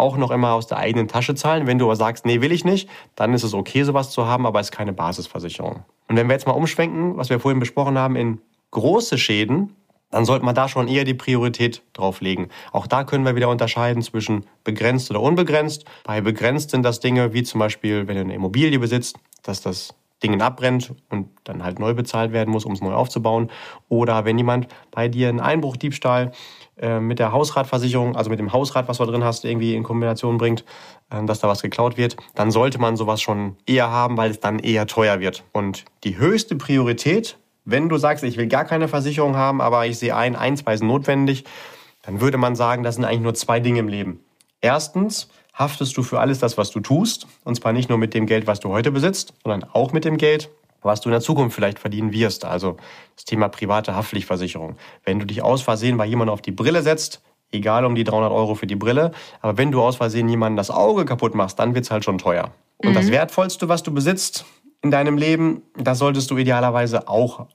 auch 0.00 0.16
noch 0.16 0.30
immer 0.30 0.52
aus 0.52 0.66
der 0.66 0.78
eigenen 0.78 1.08
Tasche 1.08 1.34
zahlen. 1.34 1.66
Wenn 1.66 1.78
du 1.78 1.84
aber 1.84 1.96
sagst, 1.96 2.26
nee, 2.26 2.40
will 2.40 2.52
ich 2.52 2.64
nicht, 2.64 2.88
dann 3.14 3.34
ist 3.34 3.42
es 3.42 3.54
okay, 3.54 3.84
sowas 3.84 4.10
zu 4.10 4.26
haben, 4.26 4.46
aber 4.46 4.60
es 4.60 4.68
ist 4.68 4.72
keine 4.72 4.92
Basisversicherung. 4.92 5.84
Und 6.08 6.16
wenn 6.16 6.28
wir 6.28 6.34
jetzt 6.34 6.46
mal 6.46 6.52
umschwenken, 6.52 7.16
was 7.16 7.30
wir 7.30 7.38
vorhin 7.38 7.60
besprochen 7.60 7.98
haben, 7.98 8.16
in 8.16 8.40
große 8.72 9.18
Schäden, 9.18 9.76
dann 10.10 10.24
sollte 10.24 10.44
man 10.44 10.54
da 10.54 10.68
schon 10.68 10.88
eher 10.88 11.04
die 11.04 11.14
Priorität 11.14 11.82
drauf 11.92 12.20
legen. 12.20 12.48
Auch 12.72 12.86
da 12.86 13.04
können 13.04 13.24
wir 13.24 13.36
wieder 13.36 13.48
unterscheiden 13.48 14.02
zwischen 14.02 14.44
begrenzt 14.64 15.10
oder 15.10 15.20
unbegrenzt. 15.20 15.84
Bei 16.04 16.20
begrenzt 16.20 16.70
sind 16.70 16.82
das 16.82 17.00
Dinge 17.00 17.32
wie 17.32 17.44
zum 17.44 17.60
Beispiel, 17.60 18.08
wenn 18.08 18.16
du 18.16 18.22
eine 18.22 18.34
Immobilie 18.34 18.78
besitzt, 18.78 19.18
dass 19.42 19.60
das 19.60 19.94
Ding 20.22 20.40
abbrennt 20.40 20.94
und 21.08 21.28
dann 21.44 21.64
halt 21.64 21.78
neu 21.78 21.94
bezahlt 21.94 22.32
werden 22.32 22.50
muss, 22.50 22.64
um 22.64 22.72
es 22.72 22.80
neu 22.80 22.92
aufzubauen. 22.92 23.50
Oder 23.88 24.24
wenn 24.24 24.36
jemand 24.36 24.68
bei 24.90 25.08
dir 25.08 25.28
einen 25.28 25.40
Einbruchdiebstahl 25.40 26.32
äh, 26.80 27.00
mit 27.00 27.18
der 27.18 27.32
Hausratversicherung, 27.32 28.16
also 28.16 28.30
mit 28.30 28.38
dem 28.38 28.52
Hausrat, 28.52 28.88
was 28.88 28.98
du 28.98 29.04
drin 29.06 29.24
hast, 29.24 29.44
irgendwie 29.44 29.74
in 29.74 29.82
Kombination 29.82 30.38
bringt, 30.38 30.64
äh, 31.10 31.24
dass 31.24 31.40
da 31.40 31.48
was 31.48 31.62
geklaut 31.62 31.96
wird, 31.96 32.16
dann 32.34 32.50
sollte 32.50 32.78
man 32.78 32.96
sowas 32.96 33.20
schon 33.20 33.56
eher 33.66 33.90
haben, 33.90 34.16
weil 34.16 34.30
es 34.30 34.40
dann 34.40 34.58
eher 34.58 34.86
teuer 34.86 35.20
wird. 35.20 35.44
Und 35.52 35.84
die 36.04 36.18
höchste 36.18 36.56
Priorität 36.56 37.36
wenn 37.64 37.88
du 37.88 37.98
sagst, 37.98 38.24
ich 38.24 38.36
will 38.36 38.46
gar 38.46 38.64
keine 38.64 38.88
Versicherung 38.88 39.36
haben, 39.36 39.60
aber 39.60 39.86
ich 39.86 39.98
sehe 39.98 40.16
ein, 40.16 40.36
ein, 40.36 40.56
zwei 40.56 40.76
sind 40.76 40.88
notwendig, 40.88 41.44
dann 42.02 42.20
würde 42.20 42.38
man 42.38 42.56
sagen, 42.56 42.82
das 42.82 42.94
sind 42.94 43.04
eigentlich 43.04 43.20
nur 43.20 43.34
zwei 43.34 43.60
Dinge 43.60 43.80
im 43.80 43.88
Leben. 43.88 44.20
Erstens 44.60 45.28
haftest 45.52 45.96
du 45.96 46.02
für 46.02 46.20
alles 46.20 46.38
das, 46.38 46.56
was 46.56 46.70
du 46.70 46.80
tust, 46.80 47.26
und 47.44 47.56
zwar 47.56 47.72
nicht 47.72 47.88
nur 47.88 47.98
mit 47.98 48.14
dem 48.14 48.26
Geld, 48.26 48.46
was 48.46 48.60
du 48.60 48.70
heute 48.70 48.90
besitzt, 48.90 49.34
sondern 49.44 49.68
auch 49.72 49.92
mit 49.92 50.04
dem 50.04 50.16
Geld, 50.16 50.50
was 50.82 51.00
du 51.00 51.08
in 51.08 51.12
der 51.12 51.20
Zukunft 51.20 51.54
vielleicht 51.54 51.78
verdienen 51.78 52.12
wirst. 52.12 52.44
Also 52.44 52.76
das 53.16 53.24
Thema 53.24 53.48
private 53.48 53.94
Haftpflichtversicherung. 53.94 54.76
Wenn 55.04 55.18
du 55.18 55.26
dich 55.26 55.42
aus 55.42 55.62
Versehen 55.62 55.96
bei 55.96 56.06
jemandem 56.06 56.32
auf 56.32 56.42
die 56.42 56.52
Brille 56.52 56.82
setzt, 56.82 57.22
egal 57.52 57.84
um 57.84 57.94
die 57.94 58.04
300 58.04 58.30
Euro 58.32 58.54
für 58.54 58.66
die 58.66 58.76
Brille, 58.76 59.12
aber 59.40 59.58
wenn 59.58 59.72
du 59.72 59.82
aus 59.82 59.96
Versehen 59.96 60.28
jemandem 60.28 60.56
das 60.56 60.70
Auge 60.70 61.04
kaputt 61.04 61.34
machst, 61.34 61.58
dann 61.58 61.74
wird's 61.74 61.90
halt 61.90 62.04
schon 62.04 62.18
teuer. 62.18 62.52
Und 62.78 62.90
mhm. 62.90 62.94
das 62.94 63.10
Wertvollste, 63.10 63.68
was 63.68 63.82
du 63.82 63.92
besitzt, 63.92 64.44
in 64.82 64.90
deinem 64.90 65.18
Leben, 65.18 65.62
das 65.76 65.98
solltest 65.98 66.30
du 66.30 66.38
idealerweise 66.38 67.06
auch 67.08 67.46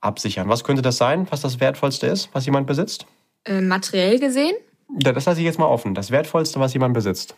absichern. 0.00 0.48
Was 0.48 0.64
könnte 0.64 0.82
das 0.82 0.98
sein, 0.98 1.26
was 1.30 1.40
das 1.40 1.60
Wertvollste 1.60 2.06
ist, 2.06 2.28
was 2.32 2.44
jemand 2.44 2.66
besitzt? 2.66 3.06
Äh, 3.44 3.60
materiell 3.60 4.18
gesehen? 4.18 4.54
Das 4.88 5.24
lasse 5.24 5.40
ich 5.40 5.46
jetzt 5.46 5.58
mal 5.58 5.66
offen. 5.66 5.94
Das 5.94 6.10
Wertvollste, 6.10 6.60
was 6.60 6.74
jemand 6.74 6.94
besitzt. 6.94 7.34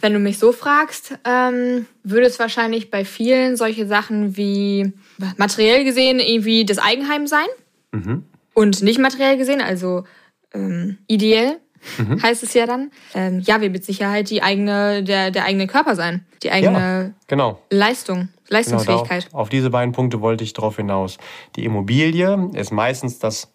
Wenn 0.00 0.12
du 0.12 0.18
mich 0.18 0.38
so 0.38 0.52
fragst, 0.52 1.18
ähm, 1.24 1.86
würde 2.02 2.26
es 2.26 2.38
wahrscheinlich 2.38 2.90
bei 2.90 3.04
vielen 3.04 3.56
solche 3.56 3.86
Sachen 3.86 4.36
wie 4.36 4.92
materiell 5.36 5.84
gesehen 5.84 6.20
irgendwie 6.20 6.64
das 6.64 6.78
Eigenheim 6.78 7.26
sein. 7.26 7.46
Mhm. 7.92 8.24
Und 8.54 8.82
nicht 8.82 8.98
materiell 8.98 9.36
gesehen, 9.36 9.60
also 9.60 10.04
ähm, 10.52 10.98
ideell 11.06 11.58
mhm. 11.98 12.22
heißt 12.22 12.42
es 12.42 12.54
ja 12.54 12.66
dann. 12.66 12.90
Ähm, 13.14 13.40
ja, 13.40 13.60
wie 13.60 13.68
mit 13.68 13.84
Sicherheit 13.84 14.30
die 14.30 14.42
eigene, 14.42 15.02
der, 15.02 15.30
der 15.30 15.44
eigene 15.44 15.66
Körper 15.66 15.94
sein. 15.94 16.24
Die 16.42 16.50
eigene 16.50 16.78
ja, 16.78 17.10
genau. 17.26 17.62
Leistung, 17.70 18.28
Leistungsfähigkeit. 18.48 19.26
Genau, 19.26 19.38
auf 19.38 19.48
diese 19.48 19.70
beiden 19.70 19.92
Punkte 19.92 20.20
wollte 20.20 20.44
ich 20.44 20.52
darauf 20.52 20.76
hinaus. 20.76 21.18
Die 21.56 21.64
Immobilie 21.64 22.50
ist 22.54 22.72
meistens 22.72 23.18
das 23.18 23.52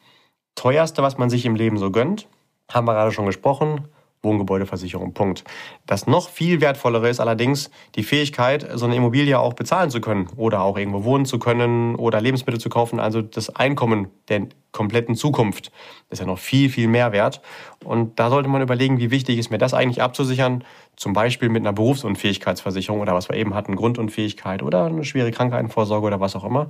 teuerste, 0.56 1.02
was 1.02 1.18
man 1.18 1.30
sich 1.30 1.46
im 1.46 1.56
Leben 1.56 1.78
so 1.78 1.92
gönnt. 1.92 2.28
Haben 2.72 2.88
wir 2.88 2.94
gerade 2.94 3.12
schon 3.12 3.26
gesprochen. 3.26 3.88
Wohngebäudeversicherung. 4.24 5.14
Punkt. 5.14 5.44
Das 5.86 6.08
noch 6.08 6.30
viel 6.30 6.62
wertvollere 6.62 7.10
ist 7.10 7.20
allerdings 7.20 7.70
die 7.96 8.04
Fähigkeit, 8.04 8.68
so 8.74 8.86
eine 8.86 8.96
Immobilie 8.96 9.38
auch 9.38 9.54
bezahlen 9.54 9.90
zu 9.90 10.02
können 10.02 10.30
oder 10.38 10.62
auch 10.62 10.78
irgendwo 10.78 11.04
wohnen 11.04 11.26
zu 11.26 11.40
können 11.40 11.96
oder 11.96 12.22
Lebensmittel 12.22 12.60
zu 12.60 12.70
kaufen. 12.70 13.00
Also 13.00 13.22
das 13.22 13.56
Einkommen 13.56 14.08
der 14.30 14.48
kompletten 14.72 15.16
Zukunft 15.16 15.72
ist 16.10 16.20
ja 16.20 16.26
noch 16.26 16.40
viel, 16.40 16.70
viel 16.70 16.88
mehr 16.88 17.12
wert. 17.12 17.42
Und 17.84 18.20
da 18.20 18.30
sollte 18.30 18.50
man 18.50 18.62
überlegen, 18.62 18.98
wie 18.98 19.12
wichtig 19.12 19.38
ist 19.38 19.52
mir 19.52 19.58
das 19.58 19.74
eigentlich 19.74 20.02
abzusichern, 20.02 20.64
zum 20.96 21.14
Beispiel 21.14 21.50
mit 21.50 21.64
einer 21.64 21.74
Berufsunfähigkeitsversicherung 21.74 23.02
oder 23.02 23.14
was 23.14 23.30
wir 23.30 23.36
eben 23.36 23.54
hatten, 23.56 23.76
Grundunfähigkeit 23.76 24.62
oder 24.62 24.86
eine 24.86 25.04
schwere 25.04 25.32
Krankheitenvorsorge 25.32 26.06
oder 26.06 26.20
was 26.20 26.36
auch 26.36 26.44
immer. 26.44 26.68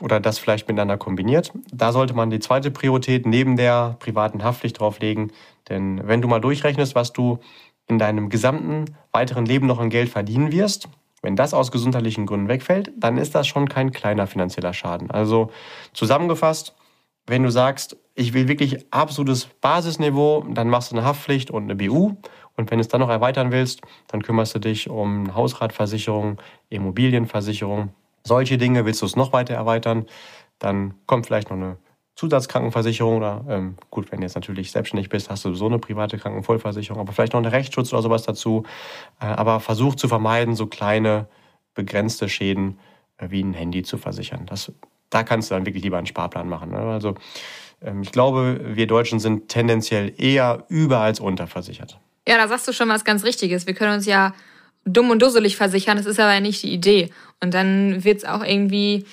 Oder 0.00 0.20
das 0.20 0.38
vielleicht 0.38 0.66
miteinander 0.68 0.96
kombiniert. 0.96 1.52
Da 1.72 1.92
sollte 1.92 2.14
man 2.14 2.30
die 2.30 2.40
zweite 2.40 2.70
Priorität 2.70 3.26
neben 3.26 3.56
der 3.56 3.96
privaten 3.98 4.42
Haftpflicht 4.42 4.80
drauflegen, 4.80 5.32
denn 5.68 6.00
wenn 6.06 6.22
du 6.22 6.28
mal 6.28 6.40
durchrechnest, 6.40 6.94
was 6.94 7.12
du 7.12 7.38
in 7.88 7.98
deinem 7.98 8.28
gesamten 8.28 8.96
weiteren 9.12 9.46
Leben 9.46 9.66
noch 9.66 9.78
an 9.78 9.90
Geld 9.90 10.08
verdienen 10.08 10.52
wirst, 10.52 10.88
wenn 11.22 11.36
das 11.36 11.54
aus 11.54 11.72
gesundheitlichen 11.72 12.26
Gründen 12.26 12.48
wegfällt, 12.48 12.92
dann 12.96 13.18
ist 13.18 13.34
das 13.34 13.46
schon 13.46 13.68
kein 13.68 13.90
kleiner 13.90 14.26
finanzieller 14.26 14.72
Schaden. 14.72 15.10
Also 15.10 15.50
zusammengefasst, 15.92 16.74
wenn 17.26 17.42
du 17.42 17.50
sagst, 17.50 17.96
ich 18.14 18.32
will 18.32 18.48
wirklich 18.48 18.86
absolutes 18.92 19.46
Basisniveau, 19.60 20.44
dann 20.48 20.68
machst 20.68 20.92
du 20.92 20.96
eine 20.96 21.04
Haftpflicht 21.04 21.50
und 21.50 21.64
eine 21.64 21.74
BU. 21.74 22.14
Und 22.56 22.70
wenn 22.70 22.78
du 22.78 22.80
es 22.80 22.88
dann 22.88 23.00
noch 23.00 23.08
erweitern 23.08 23.52
willst, 23.52 23.82
dann 24.08 24.22
kümmerst 24.22 24.54
du 24.54 24.58
dich 24.58 24.88
um 24.88 25.34
Hausratversicherung, 25.34 26.38
Immobilienversicherung. 26.70 27.90
Solche 28.24 28.58
Dinge 28.58 28.84
willst 28.84 29.02
du 29.02 29.06
es 29.06 29.16
noch 29.16 29.32
weiter 29.32 29.54
erweitern, 29.54 30.06
dann 30.58 30.94
kommt 31.06 31.26
vielleicht 31.26 31.50
noch 31.50 31.56
eine 31.56 31.76
Zusatzkrankenversicherung 32.16 33.18
oder 33.18 33.44
ähm, 33.46 33.76
gut, 33.90 34.10
wenn 34.10 34.20
du 34.20 34.24
jetzt 34.24 34.34
natürlich 34.34 34.72
selbstständig 34.72 35.10
bist, 35.10 35.28
hast 35.28 35.44
du 35.44 35.54
so 35.54 35.66
eine 35.66 35.78
private 35.78 36.16
Krankenvollversicherung, 36.16 36.98
aber 36.98 37.12
vielleicht 37.12 37.34
noch 37.34 37.42
einen 37.42 37.52
Rechtsschutz 37.52 37.92
oder 37.92 38.00
sowas 38.00 38.22
dazu. 38.22 38.64
Äh, 39.20 39.26
aber 39.26 39.60
versuch 39.60 39.94
zu 39.96 40.08
vermeiden, 40.08 40.54
so 40.54 40.66
kleine 40.66 41.28
begrenzte 41.74 42.30
Schäden 42.30 42.78
äh, 43.18 43.28
wie 43.28 43.42
ein 43.42 43.52
Handy 43.52 43.82
zu 43.82 43.98
versichern. 43.98 44.46
Das, 44.46 44.72
da 45.10 45.24
kannst 45.24 45.50
du 45.50 45.54
dann 45.54 45.66
wirklich 45.66 45.84
lieber 45.84 45.98
einen 45.98 46.06
Sparplan 46.06 46.48
machen. 46.48 46.70
Ne? 46.70 46.78
Also 46.78 47.16
ähm, 47.82 48.00
ich 48.00 48.12
glaube, 48.12 48.60
wir 48.64 48.86
Deutschen 48.86 49.20
sind 49.20 49.48
tendenziell 49.48 50.14
eher 50.16 50.64
über 50.68 51.00
als 51.00 51.20
unterversichert. 51.20 52.00
Ja, 52.28 52.38
da 52.38 52.48
sagst 52.48 52.68
du 52.68 52.72
schon 52.72 52.88
was 52.88 53.04
ganz 53.04 53.24
Richtiges. 53.24 53.66
Wir 53.66 53.74
können 53.74 53.94
uns 53.94 54.06
ja 54.06 54.34
dumm 54.84 55.10
und 55.10 55.20
dusselig 55.20 55.56
versichern, 55.56 55.96
das 55.96 56.06
ist 56.06 56.20
aber 56.20 56.34
ja 56.34 56.40
nicht 56.40 56.62
die 56.62 56.72
Idee. 56.72 57.10
Und 57.42 57.54
dann 57.54 58.04
wird 58.04 58.18
es 58.18 58.24
auch 58.24 58.44
irgendwie 58.44 59.04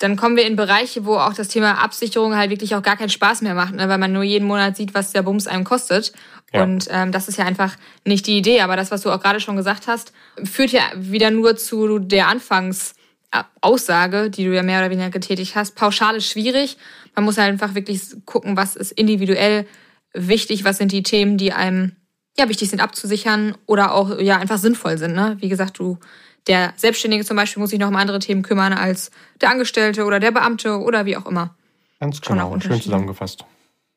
dann 0.00 0.16
kommen 0.16 0.36
wir 0.36 0.46
in 0.46 0.56
Bereiche, 0.56 1.04
wo 1.04 1.16
auch 1.16 1.34
das 1.34 1.48
Thema 1.48 1.74
Absicherung 1.74 2.34
halt 2.34 2.48
wirklich 2.50 2.74
auch 2.74 2.82
gar 2.82 2.96
keinen 2.96 3.10
Spaß 3.10 3.42
mehr 3.42 3.54
macht, 3.54 3.74
ne? 3.74 3.86
weil 3.88 3.98
man 3.98 4.12
nur 4.12 4.22
jeden 4.22 4.48
Monat 4.48 4.74
sieht, 4.74 4.94
was 4.94 5.12
der 5.12 5.20
Bums 5.22 5.46
einem 5.46 5.64
kostet. 5.64 6.14
Ja. 6.54 6.62
Und 6.62 6.88
ähm, 6.90 7.12
das 7.12 7.28
ist 7.28 7.36
ja 7.36 7.44
einfach 7.44 7.76
nicht 8.06 8.26
die 8.26 8.38
Idee. 8.38 8.62
Aber 8.62 8.76
das, 8.76 8.90
was 8.90 9.02
du 9.02 9.10
auch 9.10 9.20
gerade 9.20 9.40
schon 9.40 9.56
gesagt 9.56 9.88
hast, 9.88 10.14
führt 10.42 10.70
ja 10.70 10.84
wieder 10.96 11.30
nur 11.30 11.56
zu 11.56 11.98
der 11.98 12.28
Anfangsaussage, 12.28 14.30
die 14.30 14.44
du 14.44 14.54
ja 14.54 14.62
mehr 14.62 14.80
oder 14.80 14.88
weniger 14.88 15.10
getätigt 15.10 15.54
hast. 15.54 15.76
Pauschal 15.76 16.16
ist 16.16 16.30
schwierig. 16.30 16.78
Man 17.14 17.26
muss 17.26 17.36
halt 17.36 17.52
einfach 17.52 17.74
wirklich 17.74 18.00
gucken, 18.24 18.56
was 18.56 18.76
ist 18.76 18.92
individuell 18.92 19.66
wichtig, 20.14 20.64
was 20.64 20.78
sind 20.78 20.92
die 20.92 21.02
Themen, 21.02 21.36
die 21.36 21.52
einem 21.52 21.92
ja 22.38 22.48
wichtig 22.48 22.70
sind 22.70 22.80
abzusichern 22.80 23.56
oder 23.66 23.92
auch 23.94 24.18
ja 24.18 24.38
einfach 24.38 24.58
sinnvoll 24.58 24.98
sind. 24.98 25.14
Ne? 25.14 25.36
Wie 25.40 25.48
gesagt, 25.48 25.78
du 25.78 25.98
der 26.46 26.72
Selbstständige 26.76 27.24
zum 27.24 27.36
Beispiel 27.36 27.60
muss 27.60 27.70
sich 27.70 27.78
noch 27.78 27.88
um 27.88 27.96
andere 27.96 28.18
Themen 28.18 28.42
kümmern 28.42 28.72
als 28.72 29.10
der 29.40 29.50
Angestellte 29.50 30.04
oder 30.04 30.20
der 30.20 30.30
Beamte 30.30 30.78
oder 30.78 31.04
wie 31.04 31.16
auch 31.16 31.26
immer. 31.26 31.54
Ganz 32.00 32.20
genau, 32.20 32.58
schön 32.60 32.80
zusammengefasst. 32.80 33.44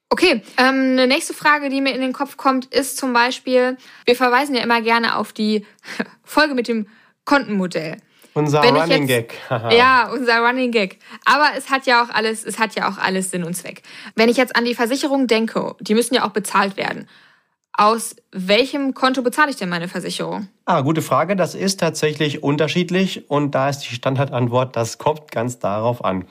Okay, 0.09 0.43
ähm, 0.57 0.91
eine 0.91 1.07
nächste 1.07 1.33
Frage, 1.33 1.69
die 1.69 1.81
mir 1.81 1.95
in 1.95 2.01
den 2.01 2.13
Kopf 2.13 2.37
kommt, 2.37 2.65
ist 2.65 2.97
zum 2.97 3.13
Beispiel, 3.13 3.77
wir 4.05 4.15
verweisen 4.15 4.53
ja 4.53 4.61
immer 4.61 4.81
gerne 4.81 5.17
auf 5.17 5.33
die 5.33 5.65
Folge 6.23 6.53
mit 6.53 6.67
dem 6.67 6.87
Kontenmodell. 7.25 7.97
Unser 8.35 8.61
Wenn 8.61 8.75
Running 8.75 9.07
jetzt, 9.07 9.29
Gag. 9.29 9.33
ja, 9.71 10.11
unser 10.11 10.39
Running 10.39 10.71
Gag. 10.71 10.99
Aber 11.25 11.47
es 11.57 11.69
hat 11.69 11.85
ja 11.85 12.03
auch 12.03 12.09
alles, 12.09 12.43
es 12.43 12.59
hat 12.59 12.75
ja 12.75 12.89
auch 12.89 12.97
alles 12.97 13.31
Sinn 13.31 13.43
und 13.43 13.55
Zweck. 13.55 13.83
Wenn 14.15 14.27
ich 14.27 14.37
jetzt 14.37 14.55
an 14.55 14.65
die 14.65 14.75
Versicherung 14.75 15.27
denke, 15.27 15.75
die 15.79 15.93
müssen 15.93 16.15
ja 16.15 16.25
auch 16.25 16.31
bezahlt 16.31 16.75
werden 16.75 17.07
aus 17.74 18.15
welchem 18.32 18.94
Konto 18.94 19.24
bezahle 19.24 19.50
ich 19.50 19.56
denn 19.56 19.70
meine 19.70 19.88
Versicherung? 19.88 20.48
Ah, 20.65 20.82
gute 20.82 21.01
Frage. 21.01 21.36
Das 21.36 21.56
ist 21.56 21.80
tatsächlich 21.80 22.44
unterschiedlich 22.44 23.30
und 23.30 23.56
da 23.56 23.70
ist 23.70 23.80
die 23.80 23.96
Standardantwort, 23.96 24.75
das 24.75 25.00
kommt 25.00 25.32
ganz 25.32 25.60
darauf 25.60 26.06
an. 26.06 26.25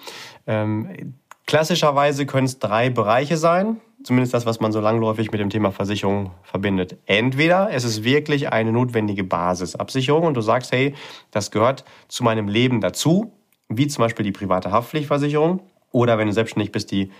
Ähm, 0.46 1.14
klassischerweise 1.46 2.26
können 2.26 2.46
es 2.46 2.60
drei 2.60 2.90
Bereiche 2.90 3.36
sein, 3.36 3.80
zumindest 4.04 4.34
das, 4.34 4.46
was 4.46 4.60
man 4.60 4.70
so 4.70 4.80
langläufig 4.80 5.32
mit 5.32 5.40
dem 5.40 5.50
Thema 5.50 5.72
Versicherung 5.72 6.30
verbindet. 6.44 6.96
Entweder 7.06 7.70
es 7.72 7.82
ist 7.84 8.04
wirklich 8.04 8.52
eine 8.52 8.72
notwendige 8.72 9.24
Basisabsicherung 9.24 10.24
und 10.24 10.34
du 10.34 10.40
sagst, 10.40 10.70
hey, 10.70 10.94
das 11.32 11.50
gehört 11.50 11.84
zu 12.06 12.22
meinem 12.22 12.46
Leben 12.46 12.80
dazu, 12.80 13.32
wie 13.68 13.88
zum 13.88 14.02
Beispiel 14.02 14.24
die 14.24 14.32
private 14.32 14.70
Haftpflichtversicherung 14.70 15.60
oder 15.90 16.18
wenn 16.18 16.28
du 16.28 16.32
selbstständig 16.32 16.72
bist, 16.72 16.90
die 16.92 17.10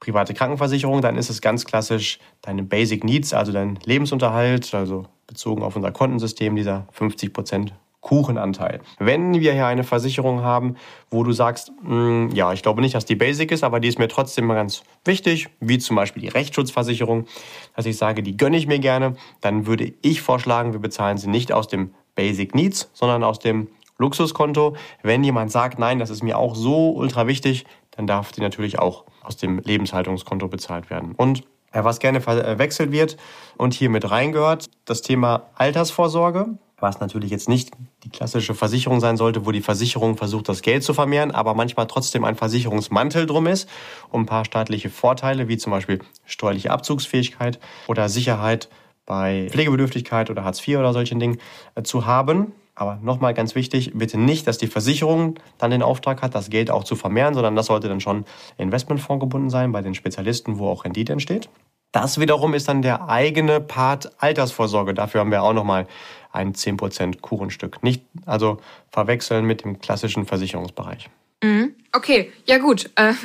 private 0.00 0.34
Krankenversicherung, 0.34 1.00
dann 1.00 1.16
ist 1.16 1.30
es 1.30 1.40
ganz 1.40 1.64
klassisch 1.64 2.18
deine 2.42 2.62
Basic 2.62 3.04
Needs, 3.04 3.34
also 3.34 3.52
dein 3.52 3.78
Lebensunterhalt, 3.84 4.74
also 4.74 5.06
bezogen 5.26 5.62
auf 5.62 5.76
unser 5.76 5.92
Kontensystem, 5.92 6.56
dieser 6.56 6.86
50 6.92 7.32
Prozent 7.32 7.74
Kuchenanteil. 8.00 8.80
Wenn 8.98 9.34
wir 9.34 9.52
hier 9.52 9.66
eine 9.66 9.82
Versicherung 9.82 10.42
haben, 10.42 10.76
wo 11.10 11.24
du 11.24 11.32
sagst, 11.32 11.72
mh, 11.82 11.90
hm, 11.90 12.30
ja, 12.32 12.52
ich 12.52 12.62
glaube 12.62 12.80
nicht, 12.80 12.94
dass 12.94 13.04
die 13.04 13.16
Basic 13.16 13.50
ist, 13.50 13.64
aber 13.64 13.80
die 13.80 13.88
ist 13.88 13.98
mir 13.98 14.08
trotzdem 14.08 14.48
ganz 14.48 14.82
wichtig, 15.04 15.48
wie 15.60 15.78
zum 15.78 15.96
Beispiel 15.96 16.22
die 16.22 16.28
Rechtsschutzversicherung, 16.28 17.26
dass 17.74 17.86
ich 17.86 17.96
sage, 17.96 18.22
die 18.22 18.36
gönne 18.36 18.56
ich 18.56 18.66
mir 18.66 18.78
gerne, 18.78 19.16
dann 19.40 19.66
würde 19.66 19.92
ich 20.00 20.22
vorschlagen, 20.22 20.72
wir 20.72 20.80
bezahlen 20.80 21.18
sie 21.18 21.28
nicht 21.28 21.52
aus 21.52 21.66
dem 21.68 21.92
Basic 22.14 22.54
Needs, 22.54 22.88
sondern 22.94 23.24
aus 23.24 23.40
dem 23.40 23.68
Luxuskonto. 23.98 24.76
Wenn 25.02 25.24
jemand 25.24 25.50
sagt, 25.50 25.78
nein, 25.78 25.98
das 25.98 26.08
ist 26.08 26.22
mir 26.22 26.38
auch 26.38 26.54
so 26.54 26.92
ultra 26.92 27.26
wichtig, 27.26 27.66
dann 27.98 28.06
darf 28.06 28.30
die 28.30 28.40
natürlich 28.40 28.78
auch 28.78 29.04
aus 29.22 29.36
dem 29.36 29.58
Lebenshaltungskonto 29.58 30.46
bezahlt 30.46 30.88
werden. 30.88 31.14
Und 31.16 31.42
was 31.72 31.98
gerne 31.98 32.20
verwechselt 32.20 32.92
wird 32.92 33.16
und 33.56 33.74
hier 33.74 33.90
mit 33.90 34.08
reingehört, 34.08 34.70
das 34.84 35.02
Thema 35.02 35.50
Altersvorsorge, 35.56 36.46
was 36.78 37.00
natürlich 37.00 37.32
jetzt 37.32 37.48
nicht 37.48 37.72
die 38.04 38.08
klassische 38.08 38.54
Versicherung 38.54 39.00
sein 39.00 39.16
sollte, 39.16 39.44
wo 39.44 39.50
die 39.50 39.60
Versicherung 39.60 40.16
versucht, 40.16 40.48
das 40.48 40.62
Geld 40.62 40.84
zu 40.84 40.94
vermehren, 40.94 41.32
aber 41.32 41.54
manchmal 41.54 41.88
trotzdem 41.88 42.24
ein 42.24 42.36
Versicherungsmantel 42.36 43.26
drum 43.26 43.48
ist, 43.48 43.68
um 44.10 44.22
ein 44.22 44.26
paar 44.26 44.44
staatliche 44.44 44.90
Vorteile, 44.90 45.48
wie 45.48 45.58
zum 45.58 45.72
Beispiel 45.72 45.98
steuerliche 46.24 46.70
Abzugsfähigkeit 46.70 47.58
oder 47.88 48.08
Sicherheit 48.08 48.68
bei 49.06 49.48
Pflegebedürftigkeit 49.50 50.30
oder 50.30 50.44
Hartz 50.44 50.66
IV 50.66 50.78
oder 50.78 50.92
solchen 50.92 51.18
Dingen 51.18 51.38
äh, 51.74 51.82
zu 51.82 52.06
haben. 52.06 52.52
Aber 52.78 52.96
nochmal 53.02 53.34
ganz 53.34 53.56
wichtig, 53.56 53.90
bitte 53.94 54.18
nicht, 54.18 54.46
dass 54.46 54.56
die 54.56 54.68
Versicherung 54.68 55.34
dann 55.58 55.72
den 55.72 55.82
Auftrag 55.82 56.22
hat, 56.22 56.36
das 56.36 56.48
Geld 56.48 56.70
auch 56.70 56.84
zu 56.84 56.94
vermehren, 56.94 57.34
sondern 57.34 57.56
das 57.56 57.66
sollte 57.66 57.88
dann 57.88 58.00
schon 58.00 58.24
Investmentfonds 58.56 59.20
gebunden 59.20 59.50
sein 59.50 59.72
bei 59.72 59.82
den 59.82 59.96
Spezialisten, 59.96 60.58
wo 60.58 60.68
auch 60.68 60.84
Rendite 60.84 61.12
entsteht. 61.12 61.48
Das 61.90 62.20
wiederum 62.20 62.54
ist 62.54 62.68
dann 62.68 62.82
der 62.82 63.08
eigene 63.08 63.60
Part 63.60 64.12
Altersvorsorge. 64.18 64.94
Dafür 64.94 65.22
haben 65.22 65.32
wir 65.32 65.42
auch 65.42 65.54
nochmal 65.54 65.88
ein 66.30 66.52
10% 66.52 67.20
Kuchenstück. 67.20 67.82
Nicht 67.82 68.04
also 68.26 68.58
verwechseln 68.90 69.44
mit 69.44 69.64
dem 69.64 69.80
klassischen 69.80 70.24
Versicherungsbereich. 70.24 71.10
Mhm. 71.42 71.74
Okay, 71.92 72.32
ja 72.46 72.58
gut. 72.58 72.90
Ähm, 72.94 73.16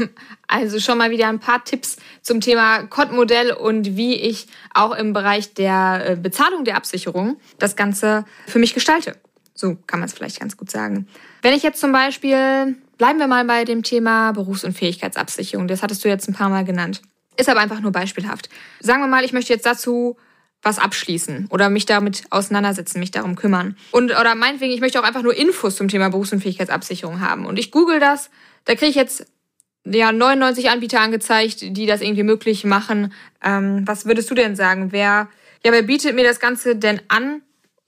also 0.48 0.80
schon 0.80 0.98
mal 0.98 1.12
wieder 1.12 1.28
ein 1.28 1.40
paar 1.40 1.64
Tipps 1.64 1.98
zum 2.24 2.42
Thema 2.42 2.88
Kontenmodell 2.88 3.52
und 3.52 3.98
wie 3.98 4.16
ich 4.16 4.48
auch 4.74 4.96
im 4.96 5.14
Bereich 5.14 5.54
der 5.54 6.04
äh, 6.10 6.16
Bezahlung 6.16 6.66
der 6.66 6.78
Absicherung 6.78 7.38
das 7.60 7.76
Ganze 7.76 8.26
für 8.48 8.58
mich 8.58 8.74
gestalte. 8.74 9.16
So 9.54 9.78
kann 9.88 10.00
man 10.00 10.08
es 10.08 10.14
vielleicht 10.14 10.40
ganz 10.40 10.58
gut 10.58 10.72
sagen. 10.72 11.08
Wenn 11.42 11.54
ich 11.54 11.64
jetzt 11.64 11.80
zum 11.80 11.92
Beispiel, 11.92 12.76
bleiben 12.98 13.20
wir 13.20 13.28
mal 13.28 13.46
bei 13.46 13.66
dem 13.66 13.84
Thema 13.84 14.32
Berufs- 14.32 14.64
und 14.64 14.74
Fähigkeitsabsicherung, 14.74 15.68
das 15.68 15.84
hattest 15.84 16.04
du 16.04 16.10
jetzt 16.10 16.28
ein 16.28 16.34
paar 16.34 16.50
Mal 16.50 16.66
genannt. 16.66 17.02
Ist 17.38 17.50
aber 17.50 17.60
einfach 17.60 17.80
nur 17.80 17.92
beispielhaft. 17.92 18.50
Sagen 18.80 19.02
wir 19.02 19.08
mal, 19.08 19.24
ich 19.24 19.34
möchte 19.34 19.54
jetzt 19.54 19.66
dazu 19.66 20.18
was 20.62 20.80
abschließen 20.80 21.48
oder 21.50 21.70
mich 21.70 21.86
damit 21.86 22.24
auseinandersetzen, 22.30 23.00
mich 23.00 23.12
darum 23.12 23.36
kümmern. 23.36 23.76
Und 23.92 24.12
oder 24.12 24.34
meinetwegen, 24.34 24.72
ich 24.72 24.80
möchte 24.80 25.00
auch 25.00 25.04
einfach 25.04 25.24
nur 25.24 25.36
Infos 25.36 25.76
zum 25.76 25.90
Thema 25.90 26.10
Berufs- 26.10 26.32
und 26.32 26.42
Fähigkeitsabsicherung 26.42 27.20
haben. 27.20 27.46
Und 27.46 27.60
ich 27.60 27.70
google 27.70 28.00
das, 28.00 28.30
da 28.66 28.76
kriege 28.76 28.90
ich 28.90 28.96
jetzt 28.96 29.26
ja 29.84 30.14
99 30.14 30.70
Anbieter 30.70 31.02
angezeigt, 31.02 31.62
die 31.62 31.86
das 31.86 32.02
irgendwie 32.02 32.24
möglich 32.24 32.64
machen. 32.64 33.12
Ähm, 33.44 33.82
was 33.86 34.06
würdest 34.06 34.32
du 34.32 34.36
denn 34.36 34.56
sagen? 34.56 34.94
Wer 34.94 35.28
ja, 35.66 35.72
wer 35.72 35.82
bietet 35.82 36.16
mir 36.16 36.26
das 36.26 36.40
Ganze 36.40 36.76
denn 36.76 37.02
an 37.08 37.42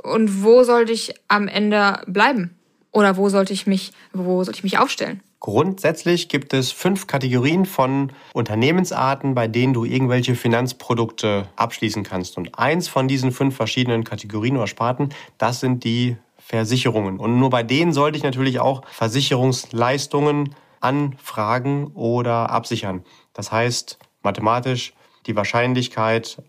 und 0.05 0.43
wo 0.43 0.63
sollte 0.63 0.91
ich 0.91 1.13
am 1.27 1.47
Ende 1.47 2.01
bleiben? 2.07 2.55
Oder 2.91 3.17
wo 3.17 3.27
sollte 3.27 3.51
ich 3.51 3.67
mich, 3.67 3.91
wo 4.13 4.43
sollte 4.43 4.59
ich 4.59 4.63
mich 4.63 4.77
aufstellen? 4.77 5.21
Grundsätzlich 5.41 6.29
gibt 6.29 6.53
es 6.53 6.71
fünf 6.71 7.07
Kategorien 7.07 7.65
von 7.65 8.13
Unternehmensarten, 8.33 9.35
bei 9.35 9.47
denen 9.47 9.73
du 9.73 9.83
irgendwelche 9.83 10.35
Finanzprodukte 10.35 11.49
abschließen 11.55 12.03
kannst. 12.03 12.37
Und 12.37 12.57
eins 12.57 12.87
von 12.87 13.07
diesen 13.07 13.31
fünf 13.31 13.55
verschiedenen 13.55 14.03
Kategorien 14.05 14.55
oder 14.55 14.67
Sparten, 14.67 15.09
das 15.37 15.59
sind 15.59 15.83
die 15.83 16.15
Versicherungen. 16.37 17.19
Und 17.19 17.37
nur 17.37 17.49
bei 17.49 17.63
denen 17.63 17.91
sollte 17.91 18.17
ich 18.17 18.23
natürlich 18.23 18.59
auch 18.59 18.83
Versicherungsleistungen 18.87 20.55
anfragen 20.79 21.87
oder 21.93 22.49
absichern. 22.49 23.03
Das 23.33 23.51
heißt, 23.51 23.99
mathematisch 24.23 24.93
die 25.25 25.35
Wahrscheinlichkeit 25.35 26.41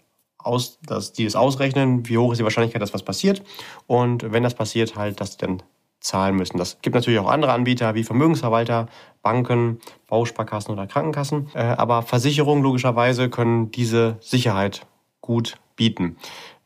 aus, 0.47 0.79
dass 0.87 1.13
die 1.13 1.25
es 1.25 1.37
ausrechnen, 1.37 2.09
wie 2.09 2.19
hoch 2.19 2.33
ist 2.33 2.39
die 2.39 2.45
Wahrscheinlichkeit, 2.45 2.83
dass 2.83 2.95
was 2.95 3.03
passiert. 3.03 3.43
Und 3.87 4.33
wenn 4.33 4.43
das 4.43 4.55
passiert, 4.55 4.97
halt, 4.97 5.21
dass 5.21 5.37
die 5.37 5.47
dann 5.47 5.63
zahlen 6.01 6.37
müssen. 6.37 6.57
Das 6.57 6.81
gibt 6.83 6.95
natürlich 6.95 7.19
auch 7.19 7.29
andere 7.29 7.53
Anbieter 7.53 7.95
wie 7.95 8.05
Vermögensverwalter, 8.05 8.89
Banken, 9.23 9.81
Bausparkassen 10.07 10.73
oder 10.73 10.87
Krankenkassen. 10.87 11.49
Äh, 11.55 11.63
aber 11.63 12.03
Versicherungen 12.03 12.63
logischerweise 12.63 13.29
können 13.29 13.71
diese 13.73 14.17
Sicherheit 14.21 14.87
gut 15.21 15.59
bieten. 15.75 16.17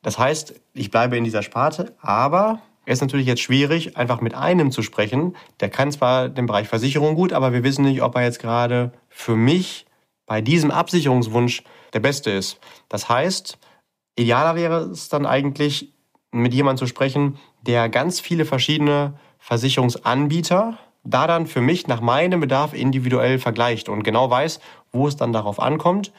Das 0.03 0.19
heißt, 0.19 0.55
ich 0.75 0.91
bleibe 0.91 1.17
in 1.17 1.25
dieser 1.25 1.43
Sparte, 1.43 1.95
aber 2.01 2.61
es 2.87 2.95
ist 2.95 3.03
natürlich 3.03 3.27
jetzt 3.27 3.43
schwierig, 3.43 3.97
einfach 3.97 4.21
mit 4.21 4.35
einem 4.35 4.71
zu 4.71 4.83
sprechen. 4.83 5.37
Der 5.61 5.71
kann 5.71 5.93
zwar 5.93 6.29
den 6.29 6.47
Bereich 6.47 6.69
Versicherung 6.69 7.15
gut, 7.15 7.33
aber 7.33 7.53
wir 7.53 7.63
wissen 7.63 7.85
nicht, 7.85 8.03
ob 8.03 8.17
er 8.17 8.23
jetzt 8.23 8.41
gerade 8.41 8.93
für 9.09 9.37
mich 9.37 9.87
bei 10.27 10.41
diesem 10.41 10.71
Absicherungswunsch 10.71 11.63
der 11.93 12.01
beste 12.01 12.31
ist. 12.31 12.59
Das 12.89 13.09
heißt, 13.09 13.59
Idealer 14.17 14.57
wäre 14.57 14.81
es 14.83 15.09
dann 15.09 15.27
eigentlich, 15.27 15.93
mit 16.33 16.55
jemandem 16.55 16.79
zu 16.79 16.87
sprechen, 16.87 17.39
der 17.63 17.89
ganz 17.89 18.21
viele 18.21 18.45
verschiedene 18.45 19.15
Versicherungsanbieter 19.39 20.79
da 21.03 21.27
dann 21.27 21.47
für 21.47 21.61
mich 21.61 21.87
nach 21.87 22.01
meinem 22.01 22.41
Bedarf 22.41 22.75
individuell 22.75 23.39
vergleicht 23.39 23.89
und 23.89 24.03
genau 24.03 24.31
weiß, 24.31 24.61
wo 24.93 25.09
es 25.09 25.17
dann 25.17 25.33
darauf 25.33 25.59
ankommt, 25.61 26.13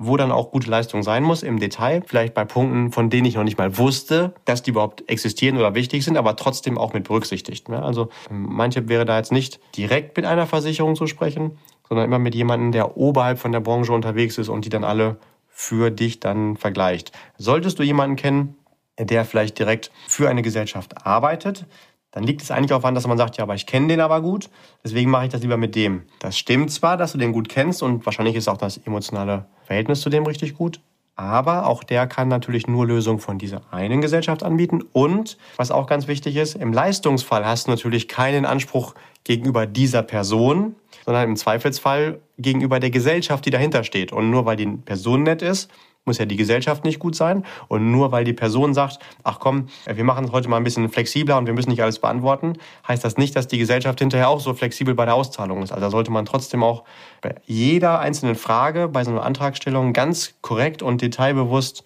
wo 0.00 0.16
dann 0.16 0.30
auch 0.30 0.52
gute 0.52 0.70
Leistung 0.70 1.02
sein 1.02 1.24
muss 1.24 1.42
im 1.42 1.58
Detail, 1.58 2.02
vielleicht 2.06 2.34
bei 2.34 2.44
Punkten, 2.44 2.92
von 2.92 3.10
denen 3.10 3.26
ich 3.26 3.34
noch 3.34 3.42
nicht 3.42 3.58
mal 3.58 3.78
wusste, 3.78 4.32
dass 4.44 4.62
die 4.62 4.70
überhaupt 4.70 5.08
existieren 5.10 5.56
oder 5.58 5.74
wichtig 5.74 6.04
sind, 6.04 6.16
aber 6.16 6.36
trotzdem 6.36 6.78
auch 6.78 6.92
mit 6.92 7.08
berücksichtigt. 7.08 7.68
Also 7.68 8.08
mein 8.30 8.70
Tipp 8.70 8.88
wäre 8.88 9.04
da 9.04 9.18
jetzt 9.18 9.32
nicht 9.32 9.58
direkt 9.76 10.16
mit 10.16 10.24
einer 10.24 10.46
Versicherung 10.46 10.94
zu 10.94 11.08
sprechen, 11.08 11.58
sondern 11.88 12.06
immer 12.06 12.20
mit 12.20 12.36
jemandem, 12.36 12.70
der 12.70 12.96
oberhalb 12.96 13.40
von 13.40 13.50
der 13.50 13.60
Branche 13.60 13.92
unterwegs 13.92 14.38
ist 14.38 14.48
und 14.48 14.64
die 14.64 14.68
dann 14.68 14.84
alle 14.84 15.16
für 15.60 15.90
dich 15.90 16.20
dann 16.20 16.56
vergleicht. 16.56 17.10
Solltest 17.36 17.80
du 17.80 17.82
jemanden 17.82 18.14
kennen, 18.14 18.54
der 18.96 19.24
vielleicht 19.24 19.58
direkt 19.58 19.90
für 20.06 20.30
eine 20.30 20.42
Gesellschaft 20.42 21.04
arbeitet, 21.04 21.66
dann 22.12 22.22
liegt 22.22 22.42
es 22.42 22.52
eigentlich 22.52 22.72
auch 22.72 22.84
an, 22.84 22.94
dass 22.94 23.08
man 23.08 23.18
sagt, 23.18 23.38
ja, 23.38 23.42
aber 23.42 23.56
ich 23.56 23.66
kenne 23.66 23.88
den 23.88 24.00
aber 24.00 24.22
gut, 24.22 24.50
deswegen 24.84 25.10
mache 25.10 25.24
ich 25.24 25.32
das 25.32 25.42
lieber 25.42 25.56
mit 25.56 25.74
dem. 25.74 26.04
Das 26.20 26.38
stimmt 26.38 26.70
zwar, 26.70 26.96
dass 26.96 27.10
du 27.10 27.18
den 27.18 27.32
gut 27.32 27.48
kennst 27.48 27.82
und 27.82 28.06
wahrscheinlich 28.06 28.36
ist 28.36 28.46
auch 28.46 28.56
das 28.56 28.78
emotionale 28.78 29.46
Verhältnis 29.64 30.00
zu 30.00 30.10
dem 30.10 30.24
richtig 30.26 30.56
gut, 30.56 30.80
aber 31.16 31.66
auch 31.66 31.82
der 31.82 32.06
kann 32.06 32.28
natürlich 32.28 32.68
nur 32.68 32.86
Lösungen 32.86 33.18
von 33.18 33.38
dieser 33.38 33.62
einen 33.72 34.00
Gesellschaft 34.00 34.44
anbieten. 34.44 34.84
Und 34.92 35.38
was 35.56 35.72
auch 35.72 35.88
ganz 35.88 36.06
wichtig 36.06 36.36
ist, 36.36 36.54
im 36.54 36.72
Leistungsfall 36.72 37.44
hast 37.44 37.66
du 37.66 37.72
natürlich 37.72 38.06
keinen 38.06 38.46
Anspruch 38.46 38.94
gegenüber 39.24 39.66
dieser 39.66 40.04
Person, 40.04 40.76
sondern 41.08 41.30
im 41.30 41.36
Zweifelsfall 41.36 42.20
gegenüber 42.36 42.80
der 42.80 42.90
Gesellschaft, 42.90 43.46
die 43.46 43.50
dahinter 43.50 43.82
steht. 43.82 44.12
Und 44.12 44.30
nur 44.30 44.44
weil 44.44 44.56
die 44.56 44.66
Person 44.66 45.22
nett 45.22 45.40
ist, 45.40 45.70
muss 46.04 46.18
ja 46.18 46.26
die 46.26 46.36
Gesellschaft 46.36 46.84
nicht 46.84 46.98
gut 46.98 47.14
sein. 47.14 47.46
Und 47.68 47.90
nur 47.90 48.12
weil 48.12 48.24
die 48.24 48.34
Person 48.34 48.74
sagt, 48.74 48.98
ach 49.24 49.40
komm, 49.40 49.68
wir 49.86 50.04
machen 50.04 50.26
es 50.26 50.32
heute 50.32 50.50
mal 50.50 50.58
ein 50.58 50.64
bisschen 50.64 50.90
flexibler 50.90 51.38
und 51.38 51.46
wir 51.46 51.54
müssen 51.54 51.70
nicht 51.70 51.82
alles 51.82 51.98
beantworten, 51.98 52.58
heißt 52.86 53.02
das 53.02 53.16
nicht, 53.16 53.34
dass 53.36 53.48
die 53.48 53.56
Gesellschaft 53.56 54.00
hinterher 54.00 54.28
auch 54.28 54.40
so 54.40 54.52
flexibel 54.52 54.94
bei 54.94 55.06
der 55.06 55.14
Auszahlung 55.14 55.62
ist. 55.62 55.72
Also 55.72 55.80
da 55.80 55.90
sollte 55.90 56.10
man 56.10 56.26
trotzdem 56.26 56.62
auch 56.62 56.84
bei 57.22 57.36
jeder 57.46 58.00
einzelnen 58.00 58.34
Frage, 58.34 58.88
bei 58.88 59.02
so 59.02 59.10
einer 59.10 59.22
Antragstellung 59.22 59.94
ganz 59.94 60.34
korrekt 60.42 60.82
und 60.82 61.00
detailbewusst 61.00 61.84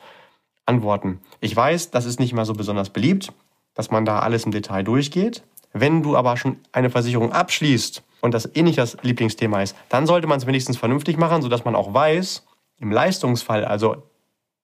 antworten. 0.67 1.21
Ich 1.39 1.55
weiß, 1.55 1.93
das 1.93 2.07
ist 2.07 2.19
nicht 2.19 2.33
immer 2.33 2.45
so 2.45 2.55
besonders 2.55 2.91
beliebt, 2.91 3.33
dass 3.75 3.93
man 3.93 4.05
da 4.05 4.19
alles 4.19 4.47
im 4.47 4.51
Detail 4.51 4.83
durchgeht. 4.83 5.45
Wenn 5.73 6.03
du 6.03 6.17
aber 6.17 6.37
schon 6.37 6.59
eine 6.73 6.91
Versicherung 6.91 7.33
abschließt 7.33 8.03
und 8.21 8.35
das 8.35 8.51
eh 8.55 8.63
nicht 8.63 8.79
das 8.79 8.97
Lieblingsthema 9.03 9.63
ist, 9.63 9.77
dann 9.89 10.07
sollte 10.07 10.27
man 10.27 10.39
es 10.39 10.47
wenigstens 10.47 10.77
vernünftig 10.77 11.17
machen, 11.17 11.43
sodass 11.43 11.65
man 11.65 11.75
auch 11.75 11.93
weiß, 11.95 12.47
im 12.79 12.91
Leistungsfall, 12.91 13.65
also 13.65 13.97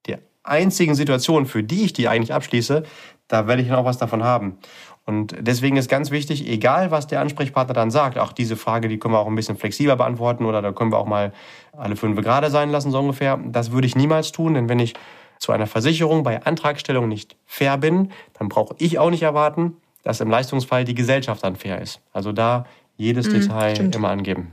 der 0.06 0.18
einzigen 0.42 0.94
Situation, 0.94 1.46
für 1.46 1.62
die 1.62 1.84
ich 1.84 1.92
die 1.92 2.08
eigentlich 2.08 2.34
abschließe, 2.34 2.82
da 3.28 3.46
werde 3.46 3.62
ich 3.62 3.68
dann 3.68 3.78
auch 3.78 3.84
was 3.84 3.98
davon 3.98 4.24
haben. 4.24 4.58
Und 5.04 5.34
deswegen 5.40 5.78
ist 5.78 5.88
ganz 5.88 6.10
wichtig, 6.10 6.46
egal 6.46 6.90
was 6.90 7.06
der 7.06 7.22
Ansprechpartner 7.22 7.72
dann 7.72 7.90
sagt, 7.90 8.18
auch 8.18 8.32
diese 8.32 8.56
Frage, 8.56 8.88
die 8.88 8.98
können 8.98 9.14
wir 9.14 9.20
auch 9.20 9.26
ein 9.26 9.34
bisschen 9.34 9.56
flexibler 9.56 9.96
beantworten 9.96 10.44
oder 10.44 10.60
da 10.60 10.72
können 10.72 10.92
wir 10.92 10.98
auch 10.98 11.06
mal 11.06 11.32
alle 11.72 11.96
fünf 11.96 12.20
gerade 12.20 12.50
sein 12.50 12.70
lassen, 12.70 12.90
so 12.90 12.98
ungefähr. 12.98 13.38
Das 13.46 13.72
würde 13.72 13.86
ich 13.86 13.96
niemals 13.96 14.32
tun, 14.32 14.52
denn 14.52 14.68
wenn 14.68 14.78
ich 14.78 14.92
zu 15.38 15.52
einer 15.52 15.66
Versicherung 15.66 16.24
bei 16.24 16.44
Antragstellung 16.44 17.08
nicht 17.08 17.36
fair 17.46 17.78
bin, 17.78 18.12
dann 18.34 18.48
brauche 18.50 18.74
ich 18.78 18.98
auch 18.98 19.08
nicht 19.08 19.22
erwarten, 19.22 19.76
dass 20.08 20.22
im 20.22 20.30
Leistungsfall 20.30 20.86
die 20.86 20.94
Gesellschaft 20.94 21.44
dann 21.44 21.54
fair 21.54 21.82
ist. 21.82 22.00
Also 22.14 22.32
da 22.32 22.64
jedes 22.96 23.28
mhm, 23.28 23.40
Detail 23.40 23.74
stimmt. 23.74 23.94
immer 23.94 24.08
angeben. 24.08 24.52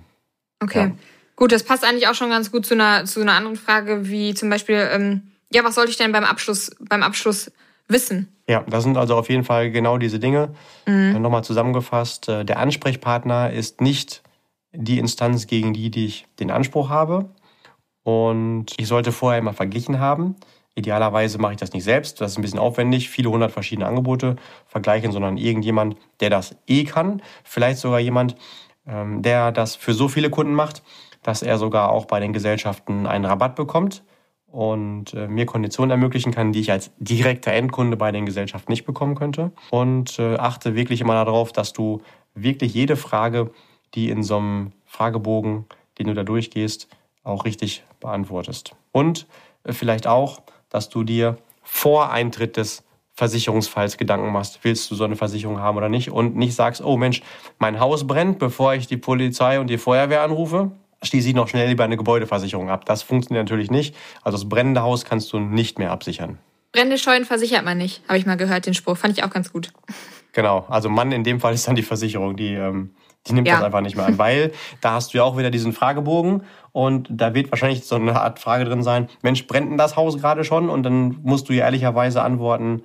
Okay. 0.60 0.88
Ja. 0.88 0.92
Gut, 1.38 1.54
das 1.54 1.64
passt 1.64 1.86
eigentlich 1.86 2.10
auch 2.10 2.14
schon 2.14 2.30
ganz 2.30 2.52
gut 2.52 2.66
zu 2.66 2.74
einer, 2.74 3.06
zu 3.06 3.22
einer 3.22 3.36
anderen 3.36 3.56
Frage, 3.56 4.10
wie 4.10 4.34
zum 4.34 4.50
Beispiel, 4.50 4.86
ähm, 4.92 5.32
ja, 5.54 5.64
was 5.64 5.76
sollte 5.76 5.92
ich 5.92 5.98
denn 5.98 6.12
beim 6.12 6.26
Abschluss, 6.26 6.72
beim 6.82 7.04
Abschluss 7.04 7.54
wissen? 7.88 8.28
Ja, 8.50 8.66
das 8.68 8.84
sind 8.84 8.98
also 8.98 9.16
auf 9.16 9.30
jeden 9.30 9.46
Fall 9.46 9.72
genau 9.72 9.98
diese 9.98 10.20
Dinge. 10.20 10.54
Mhm. 10.88 11.22
Nochmal 11.22 11.46
zusammengefasst, 11.46 12.28
äh, 12.28 12.44
der 12.44 12.60
Ansprechpartner 12.60 13.54
ist 13.54 13.80
nicht 13.80 14.24
die 14.74 15.00
Instanz, 15.00 15.48
gegen 15.48 15.72
die, 15.72 15.90
die 15.90 16.08
ich 16.08 16.26
den 16.38 16.52
Anspruch 16.52 16.90
habe. 16.90 17.30
Und 18.04 18.74
ich 18.76 18.90
sollte 18.90 19.14
vorher 19.14 19.40
immer 19.40 19.54
verglichen 19.54 20.00
haben. 20.00 20.36
Idealerweise 20.76 21.38
mache 21.38 21.54
ich 21.54 21.60
das 21.60 21.72
nicht 21.72 21.86
selbst, 21.86 22.20
das 22.20 22.32
ist 22.32 22.38
ein 22.38 22.42
bisschen 22.42 22.60
aufwendig, 22.60 23.10
viele 23.10 23.30
hundert 23.30 23.52
verschiedene 23.52 23.88
Angebote 23.88 24.36
vergleichen, 24.68 25.14
sondern 25.14 25.38
irgendjemand, 25.38 25.96
der 26.20 26.30
das 26.30 26.58
eh 26.68 26.84
kann. 26.84 27.22
Vielleicht 27.44 27.80
sogar 27.80 28.00
jemand, 28.00 28.36
ähm, 28.86 29.22
der 29.22 29.54
das 29.54 29.76
für 29.76 29.94
so 29.94 30.10
viele 30.10 30.30
Kunden 30.30 30.54
macht, 30.54 30.84
dass 31.24 31.42
er 31.42 31.58
sogar 31.58 31.92
auch 31.92 32.06
bei 32.06 32.20
den 32.20 32.34
Gesellschaften 32.34 33.08
einen 33.08 33.26
Rabatt 33.26 33.56
bekommt 33.56 34.04
und 34.48 35.14
äh, 35.14 35.28
mir 35.28 35.46
Konditionen 35.46 35.92
ermöglichen 35.92 36.32
kann, 36.32 36.52
die 36.52 36.60
ich 36.60 36.72
als 36.72 36.92
direkter 37.00 37.52
Endkunde 37.52 37.98
bei 37.98 38.12
den 38.12 38.26
Gesellschaften 38.26 38.72
nicht 38.72 38.86
bekommen 38.86 39.16
könnte. 39.16 39.52
Und 39.70 40.20
äh, 40.20 40.36
achte 40.36 40.76
wirklich 40.76 41.02
immer 41.02 41.14
darauf, 41.14 41.52
dass 41.52 41.74
du 41.74 42.02
wirklich 42.36 42.74
jede 42.74 42.96
Frage, 42.96 43.52
die 43.96 44.10
in 44.10 44.24
so 44.24 44.38
einem 44.38 44.72
Fragebogen, 44.86 45.66
den 45.98 46.08
du 46.08 46.14
da 46.14 46.24
durchgehst, 46.24 46.90
auch 47.24 47.46
richtig 47.46 47.84
beantwortest. 48.00 48.76
Und 48.92 49.28
äh, 49.64 49.74
vielleicht 49.74 50.08
auch, 50.08 50.42
dass 50.76 50.90
du 50.90 51.04
dir 51.04 51.38
vor 51.64 52.12
Eintritt 52.12 52.58
des 52.58 52.84
Versicherungsfalls 53.14 53.98
Gedanken 53.98 54.32
machst, 54.34 54.60
willst 54.64 54.92
du 54.92 54.96
so 54.96 55.06
eine 55.06 55.16
Versicherung 55.16 55.60
haben 55.60 55.78
oder 55.78 55.88
nicht 55.88 56.12
und 56.12 56.36
nicht 56.36 56.54
sagst, 56.54 56.84
oh 56.84 56.98
Mensch, 56.98 57.22
mein 57.60 57.80
Haus 57.80 58.06
brennt, 58.06 58.40
bevor 58.40 58.74
ich 58.74 58.88
die 58.88 58.98
Polizei 58.98 59.60
und 59.60 59.68
die 59.68 59.78
Feuerwehr 59.78 60.22
anrufe, 60.22 60.72
schließe 61.02 61.30
ich 61.30 61.34
noch 61.34 61.48
schnell 61.48 61.70
lieber 61.70 61.86
eine 61.86 61.96
Gebäudeversicherung 61.96 62.70
ab. 62.70 62.84
Das 62.86 63.04
funktioniert 63.04 63.46
natürlich 63.46 63.72
nicht. 63.72 63.96
Also 64.22 64.38
das 64.38 64.50
brennende 64.50 64.82
Haus 64.82 65.06
kannst 65.06 65.32
du 65.32 65.40
nicht 65.40 65.80
mehr 65.80 65.92
absichern. 65.92 66.40
Brände 66.74 66.98
Scheunen 66.98 67.24
versichert 67.24 67.64
man 67.64 67.78
nicht, 67.78 68.04
habe 68.10 68.18
ich 68.18 68.26
mal 68.26 68.36
gehört, 68.36 68.66
den 68.66 68.74
Spruch. 68.74 68.98
Fand 68.98 69.18
ich 69.18 69.24
auch 69.24 69.30
ganz 69.30 69.54
gut. 69.54 69.72
Genau, 70.34 70.66
also 70.68 70.90
Mann 70.90 71.14
in 71.14 71.24
dem 71.24 71.40
Fall 71.40 71.54
ist 71.54 71.66
dann 71.70 71.78
die 71.78 71.84
Versicherung, 71.84 72.36
die, 72.36 72.54
ähm, 72.54 72.90
die 73.28 73.34
nimmt 73.34 73.48
ja. 73.48 73.56
das 73.56 73.64
einfach 73.64 73.82
nicht 73.82 73.96
mehr 73.96 74.06
an, 74.06 74.18
weil 74.18 74.52
da 74.82 74.94
hast 74.94 75.14
du 75.14 75.18
ja 75.18 75.24
auch 75.24 75.38
wieder 75.38 75.50
diesen 75.50 75.74
Fragebogen 75.74 76.44
und 76.72 77.08
da 77.10 77.34
wird 77.34 77.52
wahrscheinlich 77.52 77.86
so 77.86 77.96
eine 77.96 78.20
Art 78.20 78.40
Frage 78.40 78.66
drin 78.66 78.84
sein, 78.84 79.08
Mensch, 79.22 79.48
brennt 79.48 79.72
denn 79.72 79.78
das 79.78 79.96
Haus 79.96 80.18
gerade 80.18 80.44
schon? 80.44 80.70
Und 80.70 80.84
dann 80.84 81.18
musst 81.24 81.50
du 81.50 81.54
ja 81.54 81.66
ehrlicherweise 81.66 82.22
antworten, 82.22 82.84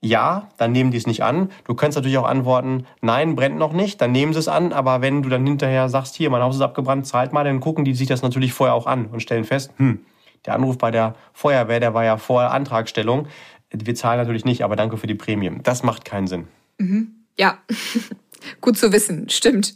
ja, 0.00 0.48
dann 0.56 0.72
nehmen 0.72 0.90
die 0.90 0.96
es 0.96 1.06
nicht 1.06 1.22
an. 1.22 1.50
Du 1.64 1.74
kannst 1.74 1.96
natürlich 1.96 2.18
auch 2.18 2.26
antworten, 2.26 2.86
nein, 3.00 3.36
brennt 3.36 3.56
noch 3.56 3.72
nicht, 3.72 4.00
dann 4.00 4.10
nehmen 4.12 4.32
sie 4.32 4.40
es 4.40 4.48
an. 4.48 4.72
Aber 4.72 5.00
wenn 5.00 5.22
du 5.22 5.28
dann 5.28 5.46
hinterher 5.46 5.88
sagst, 5.88 6.16
hier, 6.16 6.28
mein 6.28 6.42
Haus 6.42 6.56
ist 6.56 6.60
abgebrannt, 6.60 7.06
zahlt 7.06 7.32
mal, 7.32 7.44
dann 7.44 7.60
gucken 7.60 7.84
die 7.84 7.94
sich 7.94 8.08
das 8.08 8.22
natürlich 8.22 8.52
vorher 8.52 8.74
auch 8.74 8.86
an 8.86 9.06
und 9.06 9.20
stellen 9.20 9.44
fest, 9.44 9.72
hm, 9.76 10.00
der 10.44 10.54
Anruf 10.54 10.76
bei 10.76 10.90
der 10.90 11.14
Feuerwehr, 11.32 11.78
der 11.78 11.94
war 11.94 12.04
ja 12.04 12.16
vor 12.16 12.42
Antragstellung. 12.42 13.28
Wir 13.70 13.94
zahlen 13.94 14.18
natürlich 14.18 14.44
nicht, 14.44 14.64
aber 14.64 14.74
danke 14.74 14.96
für 14.96 15.06
die 15.06 15.14
Prämie. 15.14 15.52
Das 15.62 15.84
macht 15.84 16.04
keinen 16.04 16.26
Sinn. 16.26 16.48
Mhm. 16.78 17.12
Ja, 17.38 17.58
gut 18.60 18.76
zu 18.76 18.92
wissen, 18.92 19.28
stimmt. 19.28 19.74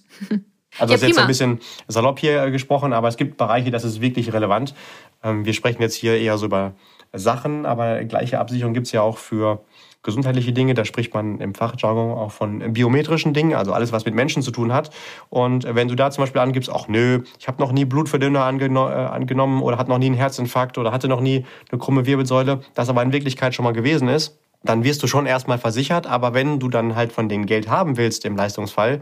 Also 0.79 0.93
ja, 0.93 0.97
ist 0.97 1.07
jetzt 1.07 1.19
ein 1.19 1.27
bisschen 1.27 1.61
salopp 1.89 2.19
hier 2.19 2.43
äh, 2.43 2.51
gesprochen, 2.51 2.93
aber 2.93 3.09
es 3.09 3.17
gibt 3.17 3.37
Bereiche, 3.37 3.71
das 3.71 3.85
ist 3.85 4.01
wirklich 4.01 4.33
relevant. 4.33 4.75
Ähm, 5.23 5.45
wir 5.45 5.55
sprechen 5.55 5.81
jetzt 5.81 5.95
hier 5.95 6.19
eher 6.19 6.37
so 6.39 6.47
über 6.47 6.75
Sachen, 7.13 7.67
aber 7.67 8.05
gleiche 8.05 8.39
Absicherung 8.39 8.75
gibt 8.75 8.87
es 8.87 8.93
ja 8.93 9.01
auch 9.01 9.19
für 9.19 9.65
gesundheitliche 10.03 10.53
Dinge. 10.53 10.75
Da 10.75 10.85
spricht 10.85 11.13
man 11.15 11.41
im 11.41 11.55
Fachjargon 11.55 12.13
auch 12.13 12.31
von 12.31 12.73
biometrischen 12.73 13.35
Dingen, 13.35 13.55
also 13.55 13.73
alles, 13.73 13.93
was 13.93 14.05
mit 14.05 14.15
Menschen 14.15 14.43
zu 14.43 14.51
tun 14.51 14.73
hat. 14.73 14.91
Und 15.29 15.65
wenn 15.65 15.89
du 15.89 15.95
da 15.95 16.11
zum 16.11 16.23
Beispiel 16.23 16.41
angibst, 16.41 16.71
ach 16.73 16.89
nö, 16.89 17.23
ich 17.39 17.49
habe 17.49 17.61
noch 17.61 17.73
nie 17.73 17.85
Blutverdünner 17.85 18.45
angeno 18.45 18.89
äh, 18.89 18.93
angenommen 18.93 19.63
oder 19.63 19.79
hatte 19.79 19.91
noch 19.91 19.99
nie 19.99 20.07
einen 20.07 20.15
Herzinfarkt 20.15 20.79
oder 20.79 20.93
hatte 20.93 21.09
noch 21.09 21.21
nie 21.21 21.45
eine 21.71 21.79
krumme 21.79 22.07
Wirbelsäule, 22.07 22.61
das 22.75 22.89
aber 22.89 23.03
in 23.03 23.13
Wirklichkeit 23.13 23.55
schon 23.55 23.65
mal 23.65 23.73
gewesen 23.73 24.09
ist, 24.09 24.39
dann 24.69 24.85
wirst 24.85 25.03
du 25.03 25.07
schon 25.07 25.27
erstmal 25.27 25.59
versichert. 25.59 26.07
Aber 26.07 26.35
wenn 26.35 26.59
du 26.59 26.69
dann 26.69 26.95
halt 26.95 27.13
von 27.13 27.29
denen 27.29 27.47
Geld 27.47 27.69
haben 27.69 27.97
willst 27.97 28.25
im 28.25 28.37
Leistungsfall, 28.37 29.01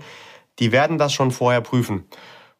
die 0.58 0.72
werden 0.72 0.98
das 0.98 1.12
schon 1.12 1.30
vorher 1.30 1.60
prüfen. 1.60 2.04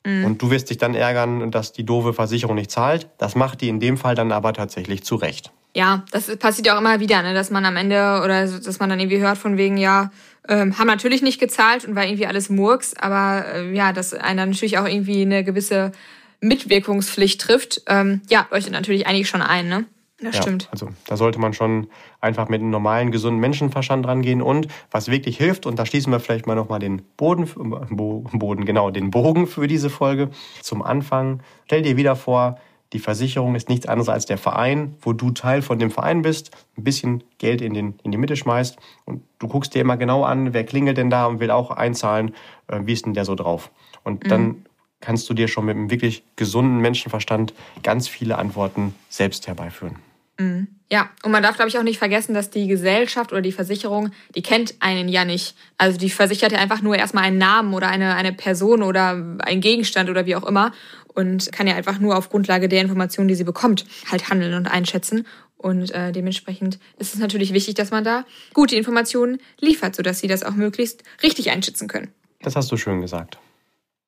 Mhm. 0.04 0.24
Und 0.24 0.42
du 0.42 0.50
wirst 0.50 0.70
dich 0.70 0.78
dann 0.78 0.94
ärgern, 0.94 1.50
dass 1.50 1.72
die 1.72 1.84
doofe 1.84 2.12
Versicherung 2.12 2.56
nicht 2.56 2.70
zahlt. 2.70 3.08
Das 3.18 3.34
macht 3.34 3.60
die 3.60 3.68
in 3.68 3.80
dem 3.80 3.96
Fall 3.96 4.14
dann 4.14 4.32
aber 4.32 4.52
tatsächlich 4.52 5.04
zurecht 5.04 5.52
ja, 5.74 6.04
das 6.12 6.34
passiert 6.36 6.68
ja 6.68 6.76
auch 6.76 6.80
immer 6.80 7.00
wieder, 7.00 7.22
ne, 7.22 7.34
dass 7.34 7.50
man 7.50 7.64
am 7.64 7.76
Ende 7.76 8.20
oder 8.24 8.46
dass 8.46 8.78
man 8.78 8.88
dann 8.88 9.00
irgendwie 9.00 9.20
hört 9.20 9.36
von 9.36 9.58
wegen, 9.58 9.76
ja, 9.76 10.10
ähm, 10.48 10.78
haben 10.78 10.86
natürlich 10.86 11.20
nicht 11.20 11.40
gezahlt 11.40 11.84
und 11.84 11.96
war 11.96 12.04
irgendwie 12.04 12.26
alles 12.26 12.48
Murks, 12.48 12.94
aber 12.96 13.44
äh, 13.52 13.74
ja, 13.74 13.92
dass 13.92 14.14
einer 14.14 14.46
natürlich 14.46 14.78
auch 14.78 14.86
irgendwie 14.86 15.22
eine 15.22 15.42
gewisse 15.42 15.92
Mitwirkungspflicht 16.40 17.40
trifft, 17.40 17.82
ähm, 17.88 18.20
ja, 18.28 18.46
leuchtet 18.50 18.72
natürlich 18.72 19.06
eigentlich 19.06 19.28
schon 19.28 19.42
ein, 19.42 19.68
ne? 19.68 19.84
Das 20.24 20.36
ja, 20.36 20.42
stimmt. 20.42 20.68
Also 20.72 20.88
da 21.06 21.16
sollte 21.16 21.38
man 21.38 21.52
schon 21.52 21.88
einfach 22.20 22.48
mit 22.48 22.60
einem 22.60 22.70
normalen, 22.70 23.10
gesunden 23.10 23.40
Menschenverstand 23.40 24.06
rangehen. 24.06 24.40
Und 24.40 24.68
was 24.90 25.08
wirklich 25.08 25.36
hilft, 25.36 25.66
und 25.66 25.78
da 25.78 25.84
schließen 25.84 26.10
wir 26.12 26.20
vielleicht 26.20 26.46
mal 26.46 26.54
nochmal 26.54 26.80
den 26.80 27.02
Boden, 27.16 27.46
Boden, 27.90 28.64
genau, 28.64 28.90
den 28.90 29.10
Bogen 29.10 29.46
für 29.46 29.66
diese 29.66 29.90
Folge. 29.90 30.30
Zum 30.62 30.82
Anfang, 30.82 31.42
stell 31.66 31.82
dir 31.82 31.96
wieder 31.96 32.16
vor, 32.16 32.58
die 32.94 33.00
Versicherung 33.00 33.54
ist 33.54 33.68
nichts 33.68 33.86
anderes 33.86 34.08
als 34.08 34.24
der 34.24 34.38
Verein, 34.38 34.94
wo 35.00 35.12
du 35.12 35.32
Teil 35.32 35.62
von 35.62 35.78
dem 35.78 35.90
Verein 35.90 36.22
bist, 36.22 36.52
ein 36.78 36.84
bisschen 36.84 37.24
Geld 37.38 37.60
in, 37.60 37.74
den, 37.74 37.94
in 38.04 38.12
die 38.12 38.18
Mitte 38.18 38.36
schmeißt 38.36 38.78
und 39.04 39.22
du 39.40 39.48
guckst 39.48 39.74
dir 39.74 39.80
immer 39.80 39.96
genau 39.96 40.22
an, 40.22 40.54
wer 40.54 40.64
klingelt 40.64 40.96
denn 40.96 41.10
da 41.10 41.26
und 41.26 41.40
will 41.40 41.50
auch 41.50 41.70
einzahlen, 41.70 42.34
äh, 42.68 42.80
wie 42.84 42.92
ist 42.92 43.04
denn 43.04 43.14
der 43.14 43.24
so 43.24 43.34
drauf. 43.34 43.72
Und 44.04 44.24
mhm. 44.24 44.28
dann 44.28 44.66
kannst 45.00 45.28
du 45.28 45.34
dir 45.34 45.48
schon 45.48 45.66
mit 45.66 45.76
einem 45.76 45.90
wirklich 45.90 46.22
gesunden 46.36 46.78
Menschenverstand 46.78 47.52
ganz 47.82 48.06
viele 48.08 48.38
Antworten 48.38 48.94
selbst 49.08 49.48
herbeiführen. 49.48 49.96
Mhm. 50.38 50.68
Ja, 50.90 51.10
und 51.24 51.32
man 51.32 51.42
darf, 51.42 51.56
glaube 51.56 51.68
ich, 51.68 51.78
auch 51.78 51.82
nicht 51.82 51.98
vergessen, 51.98 52.34
dass 52.34 52.50
die 52.50 52.66
Gesellschaft 52.68 53.32
oder 53.32 53.40
die 53.40 53.52
Versicherung, 53.52 54.10
die 54.34 54.42
kennt 54.42 54.74
einen 54.80 55.08
ja 55.08 55.24
nicht. 55.24 55.56
Also 55.78 55.98
die 55.98 56.10
versichert 56.10 56.52
ja 56.52 56.58
einfach 56.58 56.82
nur 56.82 56.96
erstmal 56.96 57.24
einen 57.24 57.38
Namen 57.38 57.74
oder 57.74 57.88
eine, 57.88 58.14
eine 58.14 58.32
Person 58.32 58.82
oder 58.82 59.10
einen 59.38 59.60
Gegenstand 59.60 60.10
oder 60.10 60.26
wie 60.26 60.36
auch 60.36 60.44
immer 60.44 60.72
und 61.14 61.50
kann 61.52 61.66
ja 61.66 61.74
einfach 61.74 61.98
nur 61.98 62.16
auf 62.16 62.28
Grundlage 62.28 62.68
der 62.68 62.82
Informationen, 62.82 63.28
die 63.28 63.34
sie 63.34 63.44
bekommt, 63.44 63.86
halt 64.10 64.28
handeln 64.28 64.54
und 64.54 64.66
einschätzen. 64.66 65.26
Und 65.56 65.92
äh, 65.92 66.12
dementsprechend 66.12 66.78
ist 66.98 67.14
es 67.14 67.20
natürlich 67.20 67.54
wichtig, 67.54 67.74
dass 67.74 67.90
man 67.90 68.04
da 68.04 68.24
gute 68.52 68.76
Informationen 68.76 69.38
liefert, 69.58 69.96
sodass 69.96 70.20
sie 70.20 70.28
das 70.28 70.42
auch 70.42 70.54
möglichst 70.54 71.02
richtig 71.22 71.50
einschätzen 71.50 71.88
können. 71.88 72.12
Das 72.42 72.54
hast 72.54 72.70
du 72.70 72.76
schön 72.76 73.00
gesagt. 73.00 73.38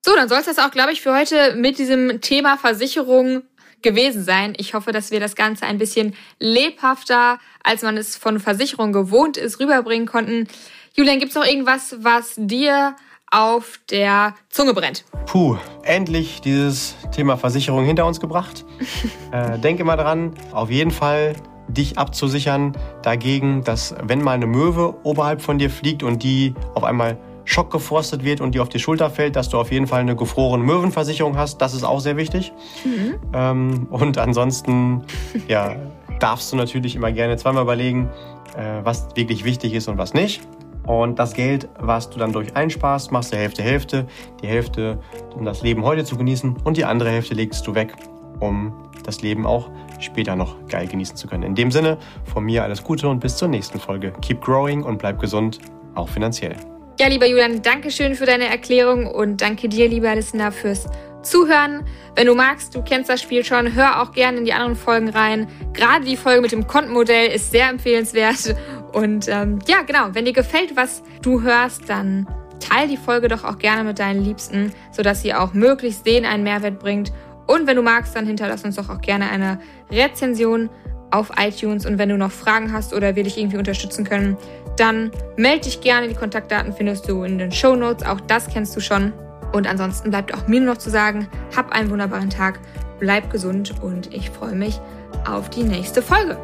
So, 0.04 0.14
dann 0.14 0.28
soll 0.28 0.38
es 0.38 0.46
das 0.46 0.58
auch, 0.58 0.70
glaube 0.70 0.92
ich, 0.92 1.00
für 1.00 1.16
heute 1.16 1.56
mit 1.56 1.78
diesem 1.78 2.20
Thema 2.20 2.58
Versicherung 2.58 3.42
gewesen 3.86 4.24
sein. 4.24 4.52
Ich 4.56 4.74
hoffe, 4.74 4.90
dass 4.90 5.12
wir 5.12 5.20
das 5.20 5.36
Ganze 5.36 5.64
ein 5.64 5.78
bisschen 5.78 6.14
lebhafter, 6.40 7.38
als 7.62 7.82
man 7.82 7.96
es 7.96 8.16
von 8.16 8.40
Versicherung 8.40 8.92
gewohnt 8.92 9.36
ist, 9.36 9.60
rüberbringen 9.60 10.08
konnten. 10.08 10.48
Julian, 10.94 11.20
gibt 11.20 11.30
es 11.30 11.36
noch 11.36 11.46
irgendwas, 11.46 11.96
was 12.00 12.34
dir 12.36 12.96
auf 13.30 13.78
der 13.90 14.34
Zunge 14.50 14.74
brennt. 14.74 15.04
Puh, 15.26 15.56
endlich 15.82 16.40
dieses 16.40 16.96
Thema 17.12 17.36
Versicherung 17.36 17.84
hinter 17.84 18.06
uns 18.06 18.18
gebracht. 18.18 18.64
äh, 19.32 19.56
denk 19.58 19.78
immer 19.78 19.96
dran, 19.96 20.34
auf 20.50 20.70
jeden 20.70 20.90
Fall 20.90 21.34
dich 21.68 21.96
abzusichern 21.96 22.76
dagegen, 23.02 23.62
dass 23.62 23.94
wenn 24.02 24.20
mal 24.20 24.32
eine 24.32 24.46
Möwe 24.46 24.96
oberhalb 25.04 25.42
von 25.42 25.58
dir 25.58 25.70
fliegt 25.70 26.02
und 26.02 26.22
die 26.24 26.54
auf 26.74 26.82
einmal 26.82 27.18
schockgeforstet 27.46 28.24
wird 28.24 28.42
und 28.42 28.54
die 28.54 28.60
auf 28.60 28.68
die 28.68 28.78
Schulter 28.78 29.08
fällt, 29.08 29.36
dass 29.36 29.48
du 29.48 29.58
auf 29.58 29.72
jeden 29.72 29.86
Fall 29.86 30.00
eine 30.00 30.14
gefrorene 30.14 30.62
Möwenversicherung 30.62 31.38
hast. 31.38 31.58
Das 31.62 31.72
ist 31.72 31.84
auch 31.84 32.00
sehr 32.00 32.18
wichtig. 32.18 32.52
Mhm. 32.84 33.14
Ähm, 33.32 33.86
und 33.90 34.18
ansonsten, 34.18 35.04
ja, 35.48 35.76
darfst 36.18 36.52
du 36.52 36.56
natürlich 36.56 36.96
immer 36.96 37.12
gerne 37.12 37.36
zweimal 37.36 37.62
überlegen, 37.62 38.10
äh, 38.56 38.84
was 38.84 39.08
wirklich 39.14 39.44
wichtig 39.44 39.72
ist 39.72 39.88
und 39.88 39.96
was 39.96 40.12
nicht. 40.12 40.42
Und 40.86 41.18
das 41.18 41.34
Geld, 41.34 41.68
was 41.78 42.10
du 42.10 42.18
dann 42.18 42.32
durch 42.32 42.54
einsparst, 42.54 43.10
machst 43.10 43.32
du 43.32 43.36
Hälfte, 43.36 43.62
Hälfte. 43.62 44.06
Die 44.42 44.46
Hälfte, 44.46 44.98
um 45.34 45.44
das 45.44 45.62
Leben 45.62 45.82
heute 45.82 46.04
zu 46.04 46.16
genießen. 46.16 46.56
Und 46.64 46.76
die 46.76 46.84
andere 46.84 47.10
Hälfte 47.10 47.34
legst 47.34 47.66
du 47.66 47.74
weg, 47.74 47.94
um 48.38 48.72
das 49.04 49.22
Leben 49.22 49.46
auch 49.46 49.70
später 49.98 50.36
noch 50.36 50.56
geil 50.68 50.86
genießen 50.86 51.16
zu 51.16 51.26
können. 51.26 51.42
In 51.42 51.54
dem 51.54 51.70
Sinne, 51.70 51.98
von 52.24 52.44
mir 52.44 52.62
alles 52.62 52.82
Gute 52.82 53.08
und 53.08 53.20
bis 53.20 53.36
zur 53.36 53.48
nächsten 53.48 53.80
Folge. 53.80 54.12
Keep 54.20 54.42
growing 54.42 54.82
und 54.82 54.98
bleib 54.98 55.20
gesund, 55.20 55.58
auch 55.94 56.08
finanziell. 56.08 56.56
Ja, 56.98 57.08
lieber 57.08 57.26
Julian, 57.26 57.60
danke 57.60 57.90
schön 57.90 58.14
für 58.14 58.24
deine 58.24 58.46
Erklärung 58.46 59.06
und 59.06 59.42
danke 59.42 59.68
dir, 59.68 59.86
lieber 59.86 60.14
Listener, 60.14 60.50
fürs 60.50 60.86
Zuhören. 61.22 61.84
Wenn 62.14 62.26
du 62.26 62.34
magst, 62.34 62.74
du 62.74 62.82
kennst 62.82 63.10
das 63.10 63.20
Spiel 63.20 63.44
schon, 63.44 63.74
hör 63.74 64.00
auch 64.00 64.12
gerne 64.12 64.38
in 64.38 64.46
die 64.46 64.54
anderen 64.54 64.76
Folgen 64.76 65.10
rein. 65.10 65.46
Gerade 65.74 66.06
die 66.06 66.16
Folge 66.16 66.40
mit 66.40 66.52
dem 66.52 66.66
Kontenmodell 66.66 67.30
ist 67.32 67.50
sehr 67.50 67.68
empfehlenswert 67.68 68.56
und 68.94 69.28
ähm, 69.28 69.58
ja, 69.66 69.82
genau, 69.82 70.08
wenn 70.12 70.24
dir 70.24 70.32
gefällt, 70.32 70.74
was 70.74 71.02
du 71.20 71.42
hörst, 71.42 71.86
dann 71.90 72.26
teile 72.60 72.88
die 72.88 72.96
Folge 72.96 73.28
doch 73.28 73.44
auch 73.44 73.58
gerne 73.58 73.84
mit 73.84 73.98
deinen 73.98 74.24
Liebsten, 74.24 74.72
sodass 74.90 75.20
sie 75.20 75.34
auch 75.34 75.52
möglichst 75.52 76.06
denen 76.06 76.24
einen 76.24 76.44
Mehrwert 76.44 76.78
bringt. 76.78 77.12
Und 77.46 77.66
wenn 77.66 77.76
du 77.76 77.82
magst, 77.82 78.16
dann 78.16 78.26
hinterlass 78.26 78.64
uns 78.64 78.76
doch 78.76 78.88
auch 78.88 79.02
gerne 79.02 79.28
eine 79.28 79.60
Rezension 79.90 80.70
auf 81.10 81.30
iTunes. 81.38 81.86
Und 81.86 81.98
wenn 81.98 82.08
du 82.08 82.16
noch 82.16 82.32
Fragen 82.32 82.72
hast 82.72 82.92
oder 82.92 83.16
wir 83.16 83.24
dich 83.24 83.38
irgendwie 83.38 83.58
unterstützen 83.58 84.04
können, 84.04 84.36
dann 84.76 85.10
melde 85.36 85.64
dich 85.64 85.80
gerne. 85.80 86.08
Die 86.08 86.14
Kontaktdaten 86.14 86.72
findest 86.72 87.08
du 87.08 87.22
in 87.22 87.38
den 87.38 87.52
Show 87.52 87.76
Notes. 87.76 88.06
Auch 88.06 88.20
das 88.20 88.48
kennst 88.48 88.76
du 88.76 88.80
schon. 88.80 89.12
Und 89.52 89.66
ansonsten 89.66 90.10
bleibt 90.10 90.34
auch 90.34 90.46
mir 90.48 90.60
nur 90.60 90.74
noch 90.74 90.78
zu 90.78 90.90
sagen, 90.90 91.28
hab 91.56 91.72
einen 91.72 91.90
wunderbaren 91.90 92.30
Tag, 92.30 92.60
bleib 92.98 93.30
gesund 93.30 93.74
und 93.80 94.12
ich 94.12 94.30
freue 94.30 94.54
mich 94.54 94.80
auf 95.28 95.50
die 95.50 95.62
nächste 95.62 96.02
Folge. 96.02 96.36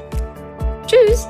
Tschüss! 0.86 1.26